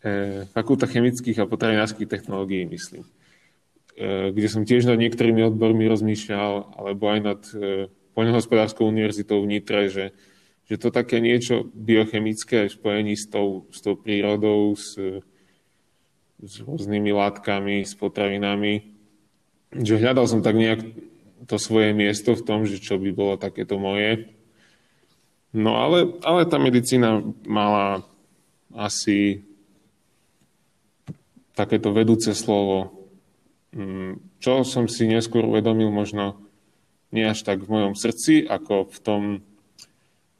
e, 0.00 0.46
Fakulta 0.54 0.86
chemických 0.86 1.42
a 1.42 1.50
potravinárskych 1.50 2.06
technológií, 2.06 2.64
myslím, 2.70 3.02
e, 3.98 4.30
kde 4.30 4.48
som 4.48 4.62
tiež 4.62 4.86
nad 4.86 4.96
niektorými 4.96 5.42
odbormi 5.50 5.84
rozmýšľal, 5.90 6.78
alebo 6.78 7.04
aj 7.10 7.20
nad 7.20 7.40
e, 7.52 7.90
Poľnohospodárskou 8.12 8.84
univerzitou 8.84 9.40
v 9.40 9.56
Nitre, 9.56 9.88
že, 9.88 10.12
že 10.68 10.76
to 10.76 10.92
také 10.92 11.16
niečo 11.16 11.64
biochemické 11.72 12.68
v 12.68 12.74
spojení 12.76 13.16
s 13.16 13.24
tou, 13.24 13.64
s 13.72 13.80
tou 13.80 13.96
prírodou, 13.96 14.76
s, 14.76 15.00
s 16.42 16.54
rôznymi 16.60 17.08
látkami, 17.08 17.80
s 17.88 17.96
potravinami, 17.96 18.92
že 19.72 19.96
hľadal 19.96 20.28
som 20.28 20.44
tak 20.44 20.60
nejak 20.60 20.84
to 21.48 21.56
svoje 21.56 21.96
miesto 21.96 22.36
v 22.36 22.44
tom, 22.44 22.68
že 22.68 22.78
čo 22.78 23.00
by 23.00 23.10
bolo 23.16 23.34
takéto 23.40 23.80
moje. 23.80 24.28
No 25.52 25.76
ale, 25.76 26.16
ale 26.24 26.48
tá 26.48 26.56
medicína 26.56 27.20
mala 27.44 28.00
asi 28.72 29.44
takéto 31.52 31.92
vedúce 31.92 32.32
slovo, 32.32 33.08
mm, 33.76 34.40
čo 34.40 34.64
som 34.64 34.88
si 34.88 35.04
neskôr 35.04 35.44
uvedomil 35.44 35.92
možno 35.92 36.40
nie 37.12 37.28
až 37.28 37.44
tak 37.44 37.60
v 37.60 37.68
mojom 37.68 37.92
srdci, 37.92 38.48
ako 38.48 38.88
v 38.88 38.98
tom 39.04 39.22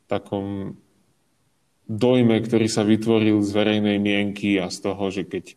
takom 0.09 0.81
dojme, 1.85 2.41
ktorý 2.41 2.67
sa 2.73 2.81
vytvoril 2.81 3.45
z 3.45 3.51
verejnej 3.53 4.01
mienky 4.01 4.57
a 4.57 4.73
z 4.73 4.81
toho, 4.81 5.13
že 5.13 5.29
keď 5.29 5.53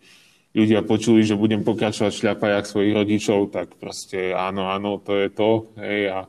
ľudia 0.52 0.84
počuli, 0.84 1.24
že 1.24 1.40
budem 1.40 1.64
pokračovať 1.64 2.12
v 2.12 2.68
svojich 2.68 2.94
rodičov, 2.96 3.56
tak 3.56 3.76
proste 3.80 4.36
áno, 4.36 4.68
áno, 4.68 5.00
to 5.00 5.16
je 5.16 5.30
to. 5.32 5.50
Hej, 5.80 6.02
a 6.12 6.20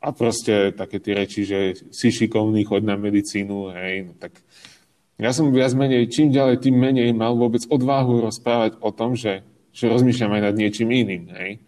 a 0.00 0.08
proste 0.16 0.72
také 0.72 0.96
tie 0.96 1.12
reči, 1.12 1.44
že 1.44 1.76
si 1.92 2.08
šikovný, 2.08 2.64
choď 2.64 2.82
na 2.88 2.96
medicínu, 2.96 3.76
hej, 3.76 3.94
no 4.08 4.12
tak 4.16 4.40
ja 5.20 5.36
som 5.36 5.52
viac 5.52 5.76
menej, 5.76 6.08
čím 6.08 6.32
ďalej, 6.32 6.64
tým 6.64 6.76
menej 6.80 7.12
mal 7.12 7.36
vôbec 7.36 7.60
odvahu 7.68 8.24
rozprávať 8.24 8.80
o 8.80 8.88
tom, 8.88 9.12
že, 9.12 9.44
že 9.76 9.92
rozmýšľam 9.92 10.40
aj 10.40 10.42
nad 10.48 10.54
niečím 10.56 10.88
iným, 10.88 11.24
hej. 11.36 11.60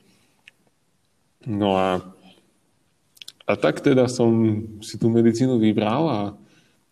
No 1.45 1.77
a 1.77 2.01
a 3.43 3.59
tak 3.59 3.83
teda 3.83 4.07
som 4.07 4.65
si 4.81 4.95
tú 4.97 5.11
medicínu 5.11 5.59
vybral 5.59 6.03
a 6.07 6.21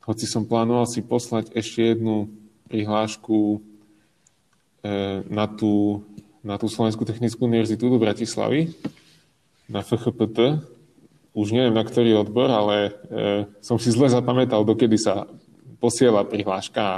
hoci 0.05 0.27
som 0.27 0.43
plánoval 0.43 0.91
si 0.91 1.01
poslať 1.01 1.55
ešte 1.55 1.95
jednu 1.95 2.27
prihlášku 2.67 3.39
e, 3.57 3.59
na 5.31 5.47
tú, 5.47 6.03
na 6.43 6.59
tú 6.59 6.67
Slovenskú 6.67 7.07
technickú 7.07 7.47
univerzitu 7.47 7.87
do 7.87 8.03
Bratislavy, 8.03 8.75
na 9.71 9.87
FHPT, 9.87 10.59
už 11.31 11.55
neviem 11.55 11.75
na 11.75 11.87
ktorý 11.87 12.27
odbor, 12.27 12.51
ale 12.51 12.77
e, 12.79 12.91
som 13.63 13.79
si 13.79 13.95
zle 13.95 14.11
zapamätal, 14.11 14.67
dokedy 14.67 14.99
sa 14.99 15.31
posiela 15.79 16.27
prihláška 16.27 16.83
a 16.83 16.97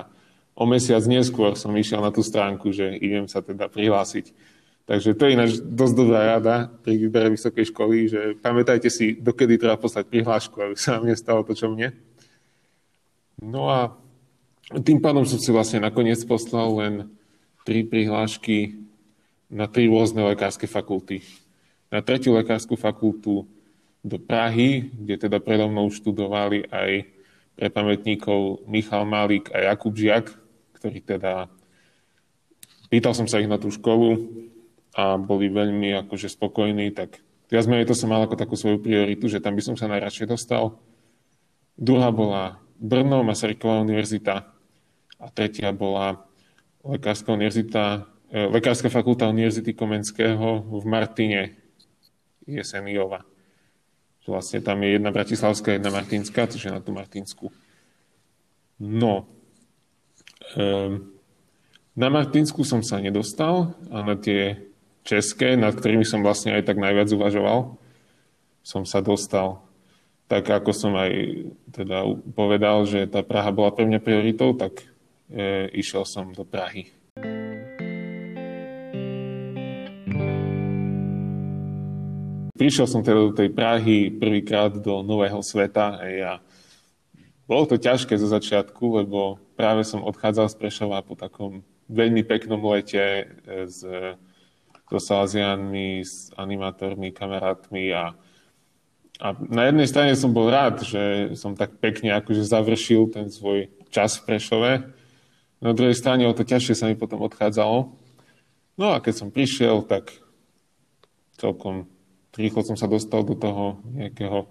o 0.56 0.64
mesiac 0.64 1.04
neskôr 1.04 1.56
som 1.56 1.72
išiel 1.76 2.00
na 2.00 2.12
tú 2.12 2.24
stránku, 2.24 2.72
že 2.72 2.96
idem 2.96 3.28
sa 3.28 3.44
teda 3.44 3.68
prihlásiť. 3.68 4.32
Takže 4.82 5.14
to 5.14 5.22
je 5.24 5.34
ináč 5.38 5.50
dosť 5.62 5.94
dobrá 5.94 6.36
rada 6.36 6.66
pri 6.82 6.98
výbere 6.98 7.30
vysokej 7.30 7.70
školy, 7.70 7.96
že 8.10 8.20
pamätajte 8.42 8.90
si, 8.90 9.14
dokedy 9.14 9.54
treba 9.56 9.78
poslať 9.78 10.10
prihlášku, 10.10 10.58
aby 10.58 10.74
sa 10.74 10.98
vám 10.98 11.06
nestalo 11.06 11.46
to, 11.46 11.54
čo 11.54 11.70
mne. 11.70 11.94
No 13.38 13.70
a 13.70 13.94
tým 14.82 14.98
pádom 14.98 15.22
som 15.22 15.38
si 15.38 15.54
vlastne 15.54 15.84
nakoniec 15.84 16.18
poslal 16.26 16.82
len 16.82 16.94
tri 17.62 17.86
prihlášky 17.86 18.74
na 19.52 19.68
tri 19.68 19.86
rôzne 19.86 20.24
lekárske 20.24 20.66
fakulty. 20.66 21.22
Na 21.92 22.00
tretiu 22.00 22.34
lekárskú 22.34 22.74
fakultu 22.74 23.46
do 24.02 24.18
Prahy, 24.18 24.90
kde 24.90 25.26
teda 25.26 25.38
predo 25.38 25.70
mnou 25.70 25.90
študovali 25.90 26.66
aj 26.70 27.06
pre 27.54 27.68
pamätníkov 27.70 28.66
Michal 28.66 29.06
Malík 29.06 29.54
a 29.54 29.72
Jakub 29.72 29.94
Žiak, 29.94 30.26
ktorí 30.78 30.98
teda... 31.06 31.46
Pýtal 32.92 33.16
som 33.16 33.24
sa 33.24 33.40
ich 33.40 33.48
na 33.48 33.56
tú 33.56 33.72
školu, 33.72 34.20
a 34.92 35.16
boli 35.16 35.48
veľmi 35.48 35.96
akože 36.04 36.28
spokojní, 36.28 36.92
tak 36.92 37.24
viac 37.48 37.64
menej 37.64 37.88
to 37.88 37.96
som 37.96 38.12
mal 38.12 38.24
ako 38.24 38.36
takú 38.36 38.54
svoju 38.56 38.80
prioritu, 38.80 39.28
že 39.28 39.40
tam 39.40 39.56
by 39.56 39.62
som 39.64 39.76
sa 39.76 39.88
najradšej 39.88 40.28
dostal. 40.28 40.76
Druhá 41.80 42.12
bola 42.12 42.60
Brno, 42.76 43.24
Masaryková 43.24 43.80
univerzita 43.80 44.52
a 45.16 45.26
tretia 45.32 45.72
bola 45.72 46.28
Lekárska 46.84 47.32
univerzita, 47.32 48.04
e, 48.28 48.38
Lekárska 48.52 48.92
fakulta 48.92 49.30
Univerzity 49.32 49.72
Komenského 49.72 50.60
v 50.60 50.84
Martine, 50.84 51.56
Jeseniova. 52.44 53.24
Vlastne 54.22 54.62
tam 54.62 54.78
je 54.86 54.94
jedna 54.94 55.10
bratislavská, 55.10 55.74
jedna 55.74 55.90
martinská, 55.90 56.46
je 56.46 56.70
na 56.70 56.78
tú 56.78 56.94
martinsku. 56.94 57.50
No, 58.78 59.26
um, 60.54 61.12
na 61.92 62.08
Martinsku 62.08 62.64
som 62.64 62.80
sa 62.80 63.04
nedostal 63.04 63.76
a 63.92 64.00
na 64.00 64.16
tie 64.16 64.64
české, 65.04 65.60
nad 65.60 65.76
ktorými 65.76 66.08
som 66.08 66.24
vlastne 66.24 66.56
aj 66.56 66.64
tak 66.64 66.80
najviac 66.80 67.12
uvažoval, 67.12 67.76
som 68.64 68.88
sa 68.88 69.04
dostal. 69.04 69.60
Tak 70.32 70.48
ako 70.48 70.72
som 70.72 70.96
aj 70.96 71.12
teda 71.68 72.08
povedal, 72.32 72.88
že 72.88 73.04
tá 73.04 73.20
Praha 73.20 73.52
bola 73.52 73.76
pre 73.76 73.84
mňa 73.84 74.00
prioritou, 74.00 74.56
tak 74.56 74.88
e, 75.28 75.68
išiel 75.76 76.08
som 76.08 76.32
do 76.32 76.48
Prahy. 76.48 76.88
Prišiel 82.62 82.86
som 82.86 83.02
teda 83.02 83.26
do 83.26 83.34
tej 83.34 83.50
Prahy 83.50 84.06
prvýkrát 84.14 84.70
do 84.70 85.02
nového 85.02 85.42
sveta 85.42 85.98
a 85.98 86.38
bolo 87.42 87.66
to 87.66 87.74
ťažké 87.74 88.14
zo 88.14 88.30
začiatku, 88.30 89.02
lebo 89.02 89.42
práve 89.58 89.82
som 89.82 90.06
odchádzal 90.06 90.46
z 90.46 90.62
Prešova 90.62 91.02
po 91.02 91.18
takom 91.18 91.66
veľmi 91.90 92.22
peknom 92.22 92.62
lete 92.62 93.02
e, 93.02 93.66
z 93.66 94.14
so 94.86 95.02
Salesianmi, 95.02 96.06
s 96.06 96.30
animátormi, 96.38 97.10
kamarátmi 97.10 97.90
a, 97.98 98.14
a 99.18 99.26
na 99.50 99.66
jednej 99.66 99.90
strane 99.90 100.14
som 100.14 100.30
bol 100.30 100.46
rád, 100.46 100.86
že 100.86 101.34
som 101.34 101.58
tak 101.58 101.82
pekne 101.82 102.14
akože 102.14 102.46
završil 102.46 103.10
ten 103.10 103.26
svoj 103.26 103.74
čas 103.90 104.22
v 104.22 104.30
Prešove. 104.30 104.72
Na 105.58 105.74
druhej 105.74 105.98
strane 105.98 106.30
o 106.30 106.36
to 106.36 106.46
ťažšie 106.46 106.78
sa 106.78 106.86
mi 106.86 106.94
potom 106.94 107.26
odchádzalo. 107.26 107.90
No 108.78 108.86
a 108.94 109.02
keď 109.02 109.14
som 109.18 109.34
prišiel, 109.34 109.82
tak 109.82 110.14
celkom 111.42 111.90
rýchlo 112.36 112.64
som 112.64 112.76
sa 112.76 112.88
dostal 112.88 113.24
do 113.24 113.36
toho 113.36 113.80
nejakého 113.92 114.48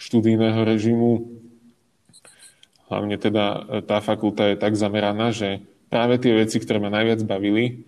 študijného 0.00 0.60
režimu. 0.64 1.28
Hlavne 2.88 3.16
teda 3.16 3.44
tá 3.88 4.04
fakulta 4.04 4.52
je 4.52 4.56
tak 4.60 4.76
zameraná, 4.76 5.32
že 5.32 5.64
práve 5.88 6.20
tie 6.20 6.36
veci, 6.36 6.60
ktoré 6.60 6.80
ma 6.80 6.92
najviac 6.92 7.24
bavili, 7.24 7.84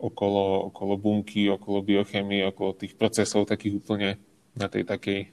okolo, 0.00 0.72
okolo 0.72 0.94
bunky, 0.96 1.46
okolo 1.52 1.84
biochemie, 1.84 2.46
okolo 2.48 2.74
tých 2.74 2.96
procesov 2.96 3.46
takých 3.46 3.78
úplne 3.84 4.16
na 4.56 4.66
tej 4.66 4.88
takej 4.88 5.30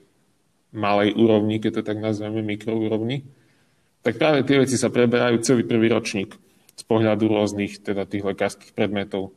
malej 0.76 1.16
úrovni, 1.16 1.58
keď 1.64 1.82
to 1.82 1.84
tak 1.88 1.98
nazveme, 1.98 2.44
mikroúrovni, 2.44 3.24
tak 4.04 4.20
práve 4.20 4.44
tie 4.44 4.62
veci 4.62 4.76
sa 4.76 4.92
preberajú 4.92 5.40
celý 5.42 5.64
prvý 5.64 5.88
ročník 5.90 6.36
z 6.78 6.84
pohľadu 6.86 7.26
rôznych 7.26 7.82
teda 7.82 8.06
tých 8.06 8.28
lekárskych 8.28 8.76
predmetov. 8.76 9.34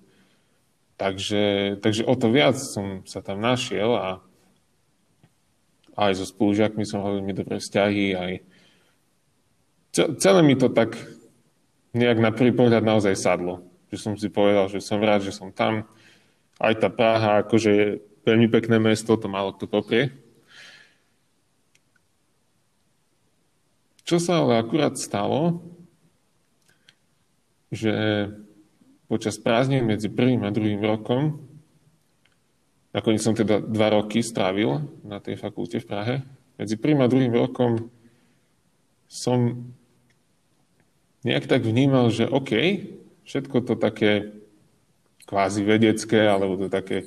Takže, 1.01 1.81
takže 1.81 2.05
o 2.05 2.13
to 2.13 2.29
viac 2.29 2.61
som 2.61 3.01
sa 3.09 3.25
tam 3.25 3.41
našiel 3.41 3.97
a 3.97 4.21
aj 5.97 6.13
so 6.21 6.29
spolužiakmi 6.29 6.85
som 6.85 7.01
mal 7.01 7.17
veľmi 7.17 7.33
dobré 7.33 7.57
vzťahy, 7.57 8.05
aj 8.13 8.33
celé 9.97 10.41
mi 10.45 10.61
to 10.61 10.69
tak 10.69 11.01
nejak 11.97 12.21
na 12.21 12.31
prvý 12.31 12.53
pohľad 12.53 12.85
naozaj 12.85 13.17
sadlo 13.17 13.71
že 13.91 13.99
som 13.99 14.15
si 14.15 14.31
povedal, 14.31 14.71
že 14.71 14.79
som 14.79 15.03
rád, 15.03 15.27
že 15.27 15.35
som 15.35 15.51
tam. 15.51 15.83
Aj 16.63 16.75
tá 16.79 16.87
Praha, 16.87 17.43
akože 17.43 17.71
je 17.75 17.87
veľmi 18.23 18.47
pekné 18.47 18.79
mesto, 18.79 19.19
to 19.19 19.27
malo 19.27 19.51
kto 19.51 19.67
poprie. 19.67 20.15
Čo 24.07 24.23
sa 24.23 24.43
ale 24.43 24.63
akurát 24.63 24.95
stalo, 24.95 25.63
že 27.71 27.91
počas 29.11 29.35
prázdnin 29.35 29.83
medzi 29.83 30.07
prvým 30.07 30.47
a 30.47 30.55
druhým 30.55 30.79
rokom, 30.79 31.43
nakoniec 32.95 33.19
som 33.27 33.35
teda 33.35 33.59
dva 33.59 33.99
roky 33.99 34.23
strávil 34.23 34.87
na 35.03 35.19
tej 35.19 35.35
fakulte 35.35 35.83
v 35.83 35.89
Prahe, 35.91 36.17
medzi 36.55 36.79
prvým 36.79 37.03
a 37.03 37.11
druhým 37.11 37.35
rokom 37.35 37.91
som 39.11 39.67
nejak 41.27 41.51
tak 41.51 41.67
vnímal, 41.67 42.15
že 42.15 42.31
OK, 42.31 42.55
Všetko 43.31 43.63
to 43.63 43.75
také 43.79 44.35
kvázi 45.31 45.63
vedecké, 45.63 46.27
alebo 46.27 46.59
to 46.59 46.67
také 46.67 47.07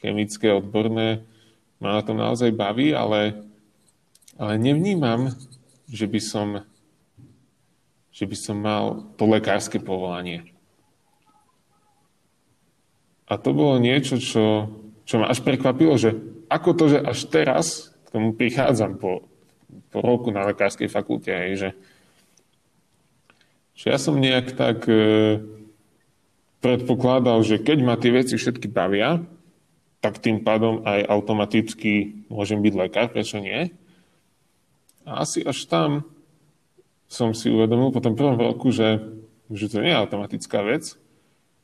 chemické, 0.00 0.48
odborné, 0.48 1.20
ma 1.76 2.00
na 2.00 2.02
tom 2.02 2.16
naozaj 2.16 2.48
baví, 2.56 2.96
ale, 2.96 3.44
ale 4.40 4.56
nevnímam, 4.56 5.36
že 5.84 6.08
by 6.08 6.20
som 6.24 6.48
že 8.10 8.24
by 8.24 8.36
som 8.40 8.56
mal 8.56 9.04
to 9.20 9.28
lekárske 9.28 9.76
povolanie. 9.80 10.48
A 13.30 13.38
to 13.38 13.54
bolo 13.54 13.78
niečo, 13.78 14.18
čo, 14.18 14.66
čo 15.06 15.14
ma 15.22 15.30
až 15.30 15.46
prekvapilo, 15.46 15.94
že 15.94 16.18
ako 16.50 16.70
to, 16.74 16.84
že 16.90 16.98
až 16.98 17.18
teraz 17.30 17.94
k 18.10 18.18
tomu 18.18 18.34
prichádzam 18.34 18.98
po, 18.98 19.30
po 19.94 19.98
roku 20.02 20.34
na 20.34 20.42
lekárskej 20.50 20.90
fakulte, 20.90 21.30
hej, 21.30 21.52
že, 21.54 21.70
že 23.78 23.86
ja 23.94 23.98
som 24.02 24.18
nejak 24.18 24.58
tak 24.58 24.82
e, 24.90 25.38
predpokladal, 26.58 27.46
že 27.46 27.62
keď 27.62 27.78
ma 27.86 27.94
tie 27.94 28.10
veci 28.10 28.34
všetky 28.34 28.66
bavia, 28.66 29.22
tak 30.02 30.18
tým 30.18 30.42
pádom 30.42 30.82
aj 30.82 31.06
automaticky 31.06 32.26
môžem 32.26 32.58
byť 32.58 32.74
lekár, 32.74 33.14
prečo 33.14 33.38
nie? 33.38 33.70
A 35.06 35.22
asi 35.22 35.46
až 35.46 35.70
tam 35.70 36.02
som 37.06 37.30
si 37.30 37.46
uvedomil 37.46 37.94
po 37.94 38.02
tom 38.02 38.18
prvom 38.18 38.38
roku, 38.38 38.74
že, 38.74 39.00
že 39.54 39.66
to 39.70 39.82
nie 39.82 39.92
je 39.94 40.00
automatická 40.02 40.66
vec, 40.66 40.99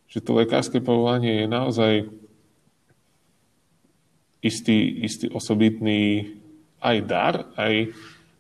že 0.07 0.23
to 0.23 0.38
lekárske 0.38 0.79
povolanie 0.79 1.45
je 1.45 1.47
naozaj 1.51 1.95
istý, 4.47 5.03
istý 5.03 5.27
osobitný 5.29 6.35
aj 6.79 6.97
dar, 7.03 7.35
aj, 7.59 7.90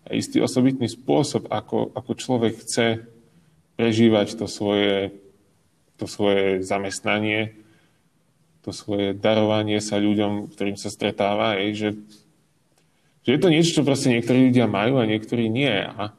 aj 0.06 0.14
istý 0.14 0.38
osobitný 0.38 0.86
spôsob, 0.86 1.50
ako, 1.50 1.90
ako 1.96 2.12
človek 2.14 2.54
chce 2.62 3.02
prežívať 3.74 4.38
to 4.38 4.46
svoje, 4.46 5.12
to 5.98 6.06
svoje 6.06 6.62
zamestnanie, 6.62 7.58
to 8.62 8.70
svoje 8.70 9.14
darovanie 9.14 9.78
sa 9.82 9.98
ľuďom, 9.98 10.50
ktorým 10.54 10.78
sa 10.78 10.90
stretáva, 10.90 11.58
je, 11.60 11.74
že, 11.74 11.90
že 13.26 13.30
je 13.36 13.40
to 13.42 13.52
niečo, 13.52 13.74
čo 13.78 13.86
proste 13.86 14.10
niektorí 14.10 14.50
ľudia 14.50 14.66
majú 14.66 14.98
a 14.98 15.06
niektorí 15.06 15.46
nie. 15.46 15.70
A, 15.70 16.10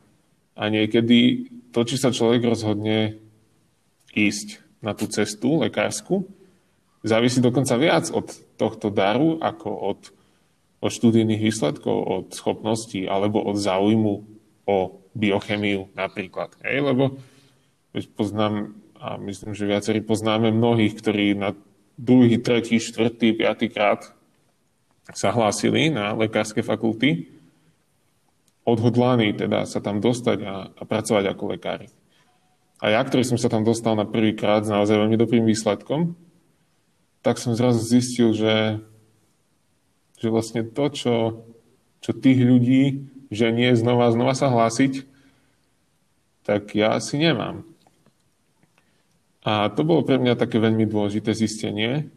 a 0.55 0.63
niekedy 0.71 1.49
to, 1.75 1.83
či 1.83 1.99
sa 1.99 2.15
človek 2.15 2.47
rozhodne 2.47 3.19
ísť 4.15 4.66
na 4.81 4.93
tú 4.93 5.09
cestu 5.09 5.61
lekársku, 5.61 6.27
závisí 7.01 7.41
dokonca 7.41 7.77
viac 7.77 8.09
od 8.13 8.29
tohto 8.57 8.93
daru, 8.93 9.41
ako 9.41 9.69
od, 9.69 9.99
od 10.81 10.91
študijných 10.91 11.41
výsledkov, 11.41 11.97
od 11.97 12.25
schopností 12.33 13.09
alebo 13.09 13.41
od 13.41 13.57
záujmu 13.57 14.13
o 14.67 14.77
biochemiu 15.15 15.89
napríklad. 15.95 16.53
Hej? 16.61 16.83
Lebo 16.83 17.17
poznám, 18.13 18.77
a 18.99 19.17
myslím, 19.17 19.57
že 19.57 19.69
viacerí 19.69 20.03
poznáme 20.03 20.53
mnohých, 20.53 20.93
ktorí 20.99 21.33
na 21.33 21.55
druhý, 21.97 22.37
tretí, 22.37 22.77
štvrtý, 22.77 23.33
piatý 23.33 23.73
krát 23.73 24.13
sa 25.15 25.33
hlásili 25.33 25.89
na 25.89 26.13
lekárske 26.13 26.61
fakulty, 26.61 27.31
odhodlaní 28.67 29.33
teda 29.33 29.63
sa 29.63 29.79
tam 29.79 30.03
dostať 30.03 30.37
a, 30.43 30.55
a 30.75 30.81
pracovať 30.83 31.25
ako 31.31 31.43
lekári. 31.55 31.87
A 32.77 32.93
ja, 32.93 33.01
ktorý 33.01 33.25
som 33.25 33.41
sa 33.41 33.49
tam 33.49 33.65
dostal 33.65 33.97
na 33.97 34.05
prvýkrát 34.05 34.61
s 34.61 34.69
naozaj 34.69 34.97
veľmi 34.97 35.17
dobrým 35.17 35.45
výsledkom, 35.49 36.13
tak 37.25 37.41
som 37.41 37.57
zrazu 37.57 37.81
zistil, 37.81 38.31
že, 38.37 38.79
že 40.21 40.27
vlastne 40.29 40.61
to, 40.61 40.85
čo, 40.93 41.13
čo 42.01 42.11
tých 42.13 42.39
ľudí 42.41 43.15
že 43.27 43.51
nie 43.51 43.75
znova 43.75 44.11
znova 44.11 44.33
sa 44.35 44.47
hlásiť, 44.47 45.03
tak 46.47 46.71
ja 46.75 46.95
asi 46.95 47.19
nemám. 47.19 47.67
A 49.43 49.71
to 49.71 49.83
bolo 49.83 50.03
pre 50.03 50.19
mňa 50.19 50.39
také 50.39 50.59
veľmi 50.59 50.87
dôležité 50.87 51.31
zistenie, 51.31 52.11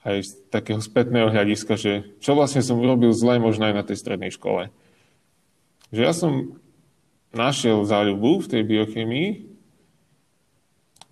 aj 0.00 0.16
z 0.24 0.30
takého 0.48 0.80
spätného 0.80 1.28
hľadiska, 1.28 1.76
že 1.76 2.08
čo 2.24 2.32
vlastne 2.32 2.64
som 2.64 2.80
urobil 2.80 3.12
zle 3.12 3.36
možno 3.36 3.68
aj 3.68 3.74
na 3.76 3.84
tej 3.84 4.00
strednej 4.00 4.32
škole. 4.32 4.72
Že 5.92 6.00
ja 6.00 6.12
som 6.16 6.56
našiel 7.30 7.86
záľubu 7.86 8.42
v 8.42 8.50
tej 8.50 8.62
biochemii 8.66 9.28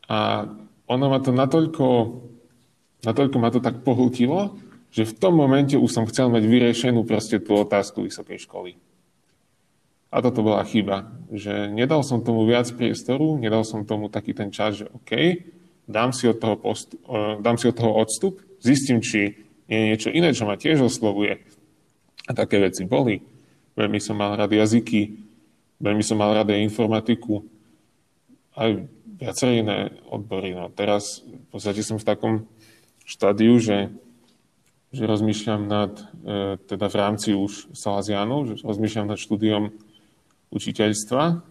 a 0.09 0.49
ono 0.89 1.05
ma 1.13 1.19
to 1.21 1.31
natoľko, 1.31 1.87
natoľko 3.05 3.37
ma 3.39 3.49
to 3.53 3.61
tak 3.61 3.85
pohltilo, 3.85 4.57
že 4.89 5.05
v 5.05 5.17
tom 5.21 5.37
momente 5.37 5.77
už 5.77 5.91
som 5.93 6.09
chcel 6.09 6.33
mať 6.33 6.49
vyriešenú 6.49 7.05
proste 7.05 7.37
tú 7.39 7.61
otázku 7.61 8.09
vysokej 8.09 8.41
školy. 8.49 8.81
A 10.09 10.25
toto 10.25 10.41
bola 10.41 10.65
chyba, 10.65 11.13
že 11.29 11.69
nedal 11.69 12.01
som 12.01 12.25
tomu 12.25 12.49
viac 12.49 12.65
priestoru, 12.73 13.37
nedal 13.37 13.61
som 13.69 13.85
tomu 13.85 14.09
taký 14.09 14.33
ten 14.33 14.49
čas, 14.49 14.81
že 14.81 14.89
OK, 14.89 15.13
dám 15.85 16.17
si 16.17 16.25
od 16.25 16.41
toho, 16.41 16.57
post, 16.57 16.97
dám 17.45 17.61
si 17.61 17.69
od 17.69 17.77
toho 17.77 17.93
odstup, 17.93 18.41
zistím, 18.65 19.05
či 19.05 19.37
je 19.69 19.79
niečo 19.93 20.09
iné, 20.09 20.33
čo 20.33 20.49
ma 20.49 20.57
tiež 20.57 20.81
oslovuje. 20.81 21.45
A 22.25 22.31
také 22.33 22.57
veci 22.57 22.89
boli. 22.89 23.21
Veľmi 23.77 24.01
som 24.01 24.17
mal 24.17 24.33
rád 24.33 24.57
jazyky, 24.57 25.28
veľmi 25.79 26.05
som 26.05 26.19
mal 26.19 26.35
rád 26.35 26.55
aj 26.55 26.67
informatiku, 26.67 27.43
aj 28.55 28.87
viaceré 29.19 29.63
iné 29.63 29.95
odbory. 30.11 30.55
No 30.55 30.71
teraz 30.71 31.23
v 31.27 31.47
podstate 31.51 31.83
som 31.83 31.99
v 31.99 32.07
takom 32.07 32.35
štádiu, 33.07 33.59
že 33.59 33.91
že 34.89 35.05
rozmýšľam 35.05 35.69
nad, 35.69 35.93
e, 36.25 36.57
teda 36.65 36.89
v 36.89 36.97
rámci 36.97 37.37
už 37.37 37.77
Salazianov, 37.77 38.49
že 38.49 38.65
rozmýšľam 38.65 39.13
nad 39.13 39.21
štúdiom 39.21 39.69
učiteľstva 40.49 41.45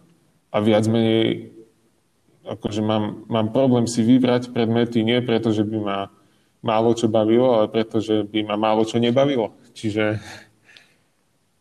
a 0.50 0.56
viac 0.58 0.84
menej 0.90 1.54
akože 2.48 2.82
mám, 2.82 3.28
mám 3.30 3.54
problém 3.54 3.86
si 3.86 4.02
vybrať 4.02 4.50
predmety 4.50 5.06
nie 5.06 5.22
preto, 5.22 5.54
že 5.54 5.62
by 5.62 5.78
ma 5.78 5.98
málo 6.64 6.96
čo 6.98 7.06
bavilo, 7.06 7.62
ale 7.62 7.70
preto, 7.70 8.02
že 8.02 8.26
by 8.26 8.42
ma 8.42 8.56
málo 8.58 8.82
čo 8.82 8.98
nebavilo. 8.98 9.54
Čiže 9.76 10.18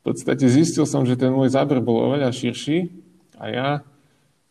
v 0.08 0.16
podstate 0.16 0.48
zistil 0.48 0.88
som, 0.88 1.04
že 1.04 1.20
ten 1.20 1.36
môj 1.36 1.52
záber 1.52 1.84
bol 1.84 2.00
oveľa 2.08 2.32
širší 2.32 2.96
a 3.36 3.44
ja 3.52 3.70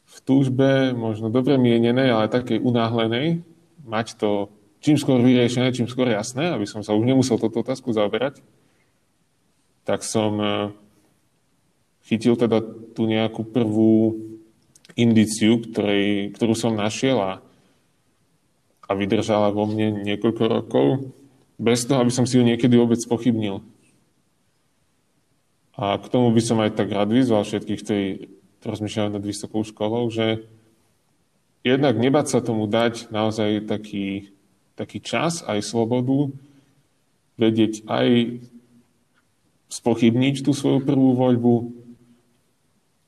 v 0.05 0.17
túžbe, 0.21 0.93
možno 0.93 1.33
dobre 1.33 1.57
mienenej, 1.57 2.13
ale 2.13 2.29
takej 2.29 2.61
unáhlenej, 2.61 3.41
mať 3.89 4.21
to 4.21 4.53
čím 4.85 5.01
skôr 5.01 5.17
vyriešené, 5.25 5.73
čím 5.73 5.89
skôr 5.89 6.13
jasné, 6.13 6.53
aby 6.53 6.69
som 6.69 6.85
sa 6.85 6.93
už 6.93 7.09
nemusel 7.09 7.41
toto 7.41 7.65
otázku 7.65 7.89
zaoberať, 7.97 8.45
tak 9.89 10.05
som 10.05 10.37
e, 10.37 10.47
chytil 12.05 12.37
teda 12.37 12.61
tú 12.93 13.09
nejakú 13.09 13.49
prvú 13.49 14.13
indiciu, 14.93 15.65
ktorej, 15.65 16.37
ktorú 16.37 16.53
som 16.53 16.77
našiel 16.77 17.17
a, 17.17 17.33
a 18.85 18.91
vydržala 18.93 19.57
vo 19.57 19.65
mne 19.65 20.05
niekoľko 20.05 20.45
rokov, 20.53 21.17
bez 21.57 21.89
toho, 21.89 22.05
aby 22.05 22.13
som 22.13 22.29
si 22.29 22.37
ju 22.37 22.45
niekedy 22.45 22.77
vôbec 22.77 23.01
pochybnil. 23.09 23.65
A 25.77 26.01
k 26.01 26.07
tomu 26.09 26.33
by 26.33 26.41
som 26.41 26.59
aj 26.65 26.73
tak 26.73 26.89
rád 26.89 27.13
vyzval 27.13 27.45
všetkých, 27.45 27.81
ktorí 27.85 28.05
rozmýšľajú 28.65 29.09
nad 29.13 29.25
vysokou 29.25 29.63
školou, 29.63 30.09
že 30.09 30.49
jednak 31.63 32.01
nebať 32.01 32.27
sa 32.33 32.39
tomu 32.41 32.65
dať 32.67 33.13
naozaj 33.13 33.69
taký 33.69 34.37
taký 34.77 35.01
čas, 35.01 35.41
aj 35.49 35.65
slobodu, 35.65 36.31
vedieť 37.41 37.89
aj 37.89 38.39
spochybniť 39.73 40.45
tú 40.45 40.53
svoju 40.53 40.85
prvú 40.85 41.17
voľbu, 41.17 41.55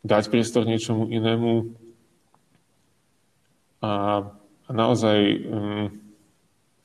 dať 0.03 0.33
priestor 0.33 0.65
niečomu 0.65 1.07
inému 1.13 1.77
a, 3.85 3.93
a 4.67 4.71
naozaj 4.73 5.19
um, 5.45 5.87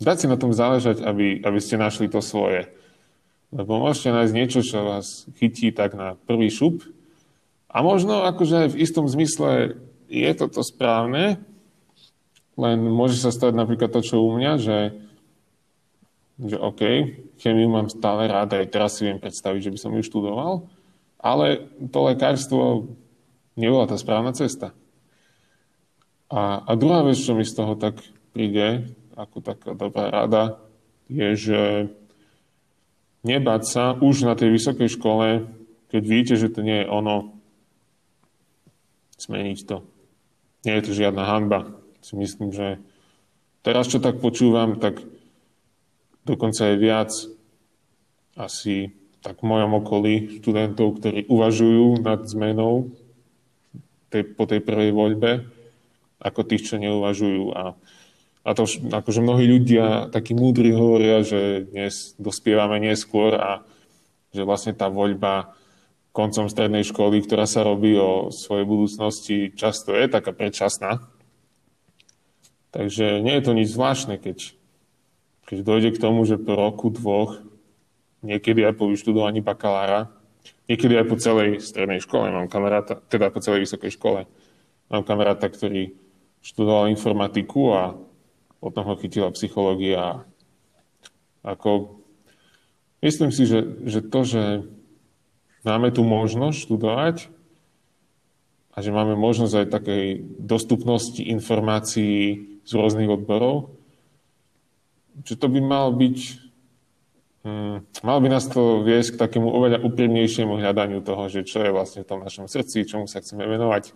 dať 0.04 0.18
si 0.20 0.28
na 0.28 0.36
tom 0.36 0.52
záležať, 0.52 1.02
aby, 1.02 1.40
aby 1.42 1.60
ste 1.64 1.80
našli 1.80 2.12
to 2.12 2.20
svoje. 2.20 2.68
Lebo 3.54 3.78
môžete 3.78 4.10
nájsť 4.10 4.34
niečo, 4.34 4.66
čo 4.66 4.82
vás 4.82 5.30
chytí 5.38 5.70
tak 5.70 5.94
na 5.94 6.18
prvý 6.26 6.50
šup 6.50 6.82
a 7.70 7.86
možno 7.86 8.26
akože 8.26 8.74
v 8.74 8.80
istom 8.82 9.06
zmysle 9.06 9.78
je 10.10 10.32
toto 10.38 10.62
správne, 10.62 11.42
len 12.54 12.78
môže 12.86 13.18
sa 13.18 13.34
stať 13.34 13.58
napríklad 13.58 13.90
to, 13.90 14.02
čo 14.06 14.22
u 14.22 14.38
mňa, 14.38 14.52
že, 14.62 14.80
že 16.38 16.58
OK, 16.58 16.82
chemiu 17.42 17.70
mám 17.70 17.90
stále 17.90 18.30
rád, 18.30 18.54
aj 18.58 18.70
teraz 18.70 18.98
si 18.98 19.10
viem 19.10 19.18
predstaviť, 19.18 19.70
že 19.70 19.74
by 19.74 19.80
som 19.82 19.94
ju 19.98 20.06
študoval, 20.06 20.70
ale 21.18 21.66
to 21.90 22.00
lekárstvo 22.06 22.94
nebola 23.58 23.90
tá 23.90 23.98
správna 23.98 24.38
cesta. 24.38 24.74
A, 26.30 26.62
a 26.66 26.72
druhá 26.78 27.02
vec, 27.02 27.18
čo 27.18 27.34
mi 27.34 27.46
z 27.46 27.58
toho 27.58 27.74
tak 27.74 28.02
príde, 28.38 28.94
ako 29.18 29.42
taká 29.42 29.74
dobrá 29.74 30.10
rada, 30.14 30.62
je, 31.10 31.30
že 31.38 31.60
nebať 33.24 33.62
sa 33.64 33.84
už 33.98 34.28
na 34.28 34.36
tej 34.36 34.54
vysokej 34.54 34.90
škole, 35.00 35.48
keď 35.90 36.02
vidíte, 36.04 36.36
že 36.36 36.52
to 36.52 36.62
nie 36.62 36.84
je 36.84 36.92
ono, 36.92 37.36
zmeniť 39.18 39.60
to. 39.64 39.84
Nie 40.64 40.80
je 40.80 40.84
to 40.88 40.92
žiadna 40.96 41.24
hanba 41.24 41.84
si 42.04 42.20
myslím, 42.20 42.52
že 42.52 42.84
teraz, 43.64 43.88
čo 43.88 44.04
tak 44.04 44.20
počúvam, 44.20 44.76
tak 44.76 45.00
dokonca 46.28 46.76
je 46.76 46.76
viac 46.76 47.12
asi 48.36 48.92
tak 49.24 49.40
v 49.40 49.48
mojom 49.48 49.72
okolí 49.80 50.44
študentov, 50.44 51.00
ktorí 51.00 51.32
uvažujú 51.32 52.04
nad 52.04 52.28
zmenou 52.28 52.92
tej, 54.12 54.36
po 54.36 54.44
tej 54.44 54.60
prvej 54.60 54.92
voľbe, 54.92 55.48
ako 56.20 56.44
tých, 56.44 56.68
čo 56.68 56.76
neuvažujú. 56.76 57.56
A, 57.56 57.80
a 58.44 58.50
to 58.52 58.68
akože 58.68 59.24
mnohí 59.24 59.48
ľudia, 59.48 60.12
takí 60.12 60.36
múdri, 60.36 60.76
hovoria, 60.76 61.24
že 61.24 61.64
dnes 61.72 62.12
dospievame 62.20 62.76
neskôr 62.84 63.40
a 63.40 63.64
že 64.36 64.44
vlastne 64.44 64.76
tá 64.76 64.92
voľba 64.92 65.56
koncom 66.12 66.52
strednej 66.52 66.84
školy, 66.84 67.24
ktorá 67.24 67.48
sa 67.48 67.64
robí 67.64 67.96
o 67.96 68.30
svojej 68.36 68.68
budúcnosti, 68.68 69.56
často 69.56 69.96
je 69.96 70.12
taká 70.12 70.36
predčasná. 70.36 71.02
Takže 72.76 73.24
nie 73.24 73.34
je 73.40 73.44
to 73.48 73.52
nič 73.56 73.72
zvláštne, 73.72 74.20
keď, 74.20 74.54
keď 75.48 75.58
dojde 75.64 75.90
k 75.96 76.02
tomu, 76.04 76.28
že 76.28 76.36
po 76.36 76.60
roku, 76.60 76.92
dvoch, 76.92 77.40
niekedy 78.22 78.66
aj 78.68 78.76
po 78.76 78.92
vyštudovaní 78.92 79.40
bakalára, 79.40 80.12
niekedy 80.68 81.00
aj 81.00 81.06
po 81.08 81.16
celej 81.16 81.64
strednej 81.64 82.04
škole, 82.04 82.28
mám 82.28 82.52
kamaráta, 82.52 83.00
teda 83.08 83.32
po 83.32 83.40
celej 83.40 83.72
vysokej 83.72 83.96
škole, 83.96 84.28
mám 84.92 85.04
kamaráta, 85.08 85.48
ktorý 85.48 85.96
študoval 86.44 86.92
informatiku 86.92 87.62
a 87.72 87.84
potom 88.64 88.88
ho 88.88 88.96
chytila 88.96 89.28
psychológia. 89.36 90.24
Ako, 91.44 92.00
myslím 93.04 93.36
si, 93.36 93.44
že, 93.44 93.60
že 93.84 94.00
to, 94.00 94.24
že 94.24 94.44
máme 95.68 95.92
tu 95.92 96.08
možnosť 96.08 96.64
študovať 96.64 97.28
a 98.72 98.78
že 98.80 98.96
máme 98.96 99.20
možnosť 99.20 99.68
aj 99.68 99.68
takej 99.68 100.06
dostupnosti 100.40 101.20
informácií 101.20 102.48
z 102.64 102.72
rôznych 102.72 103.12
odborov, 103.12 103.76
že 105.28 105.36
to 105.36 105.52
by 105.52 105.60
mal 105.60 105.92
byť, 105.92 106.18
hm, 107.44 107.78
mal 108.08 108.18
by 108.24 108.28
nás 108.32 108.48
to 108.48 108.80
viesť 108.82 109.20
k 109.20 109.22
takému 109.28 109.52
oveľa 109.52 109.84
úprimnejšiemu 109.84 110.56
hľadaniu 110.56 111.04
toho, 111.04 111.28
že 111.28 111.44
čo 111.44 111.60
je 111.68 111.76
vlastne 111.76 112.08
v 112.08 112.10
tom 112.16 112.24
našom 112.24 112.48
srdci, 112.48 112.88
čomu 112.88 113.12
sa 113.12 113.20
chceme 113.20 113.44
venovať, 113.44 113.92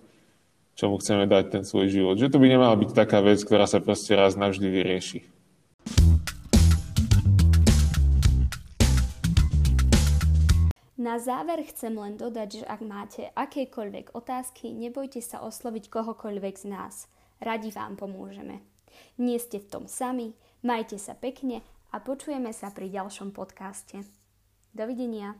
čomu 0.78 1.02
chceme 1.02 1.26
dať 1.26 1.44
ten 1.50 1.64
svoj 1.66 1.90
život. 1.90 2.16
Že 2.22 2.32
to 2.32 2.38
by 2.38 2.48
nemala 2.54 2.78
byť 2.78 2.94
taká 2.94 3.26
vec, 3.26 3.42
ktorá 3.42 3.66
sa 3.66 3.82
proste 3.82 4.14
raz 4.14 4.38
navždy 4.38 4.68
vyrieši. 4.70 5.20
Na 11.02 11.18
záver 11.18 11.66
chcem 11.66 11.98
len 11.98 12.16
dodať, 12.16 12.62
že 12.62 12.66
ak 12.70 12.82
máte 12.86 13.34
akékoľvek 13.34 14.14
otázky, 14.14 14.70
nebojte 14.72 15.20
sa 15.26 15.42
osloviť 15.42 15.90
kohokoľvek 15.90 16.56
z 16.56 16.68
nás– 16.70 16.96
Radi 17.42 17.70
vám 17.72 17.96
pomôžeme. 17.98 18.66
Nie 19.22 19.38
ste 19.38 19.62
v 19.62 19.70
tom 19.70 19.84
sami, 19.86 20.34
majte 20.66 20.98
sa 20.98 21.14
pekne 21.14 21.62
a 21.94 22.02
počujeme 22.02 22.50
sa 22.50 22.74
pri 22.74 22.90
ďalšom 22.90 23.30
podcaste. 23.30 24.02
Dovidenia. 24.74 25.38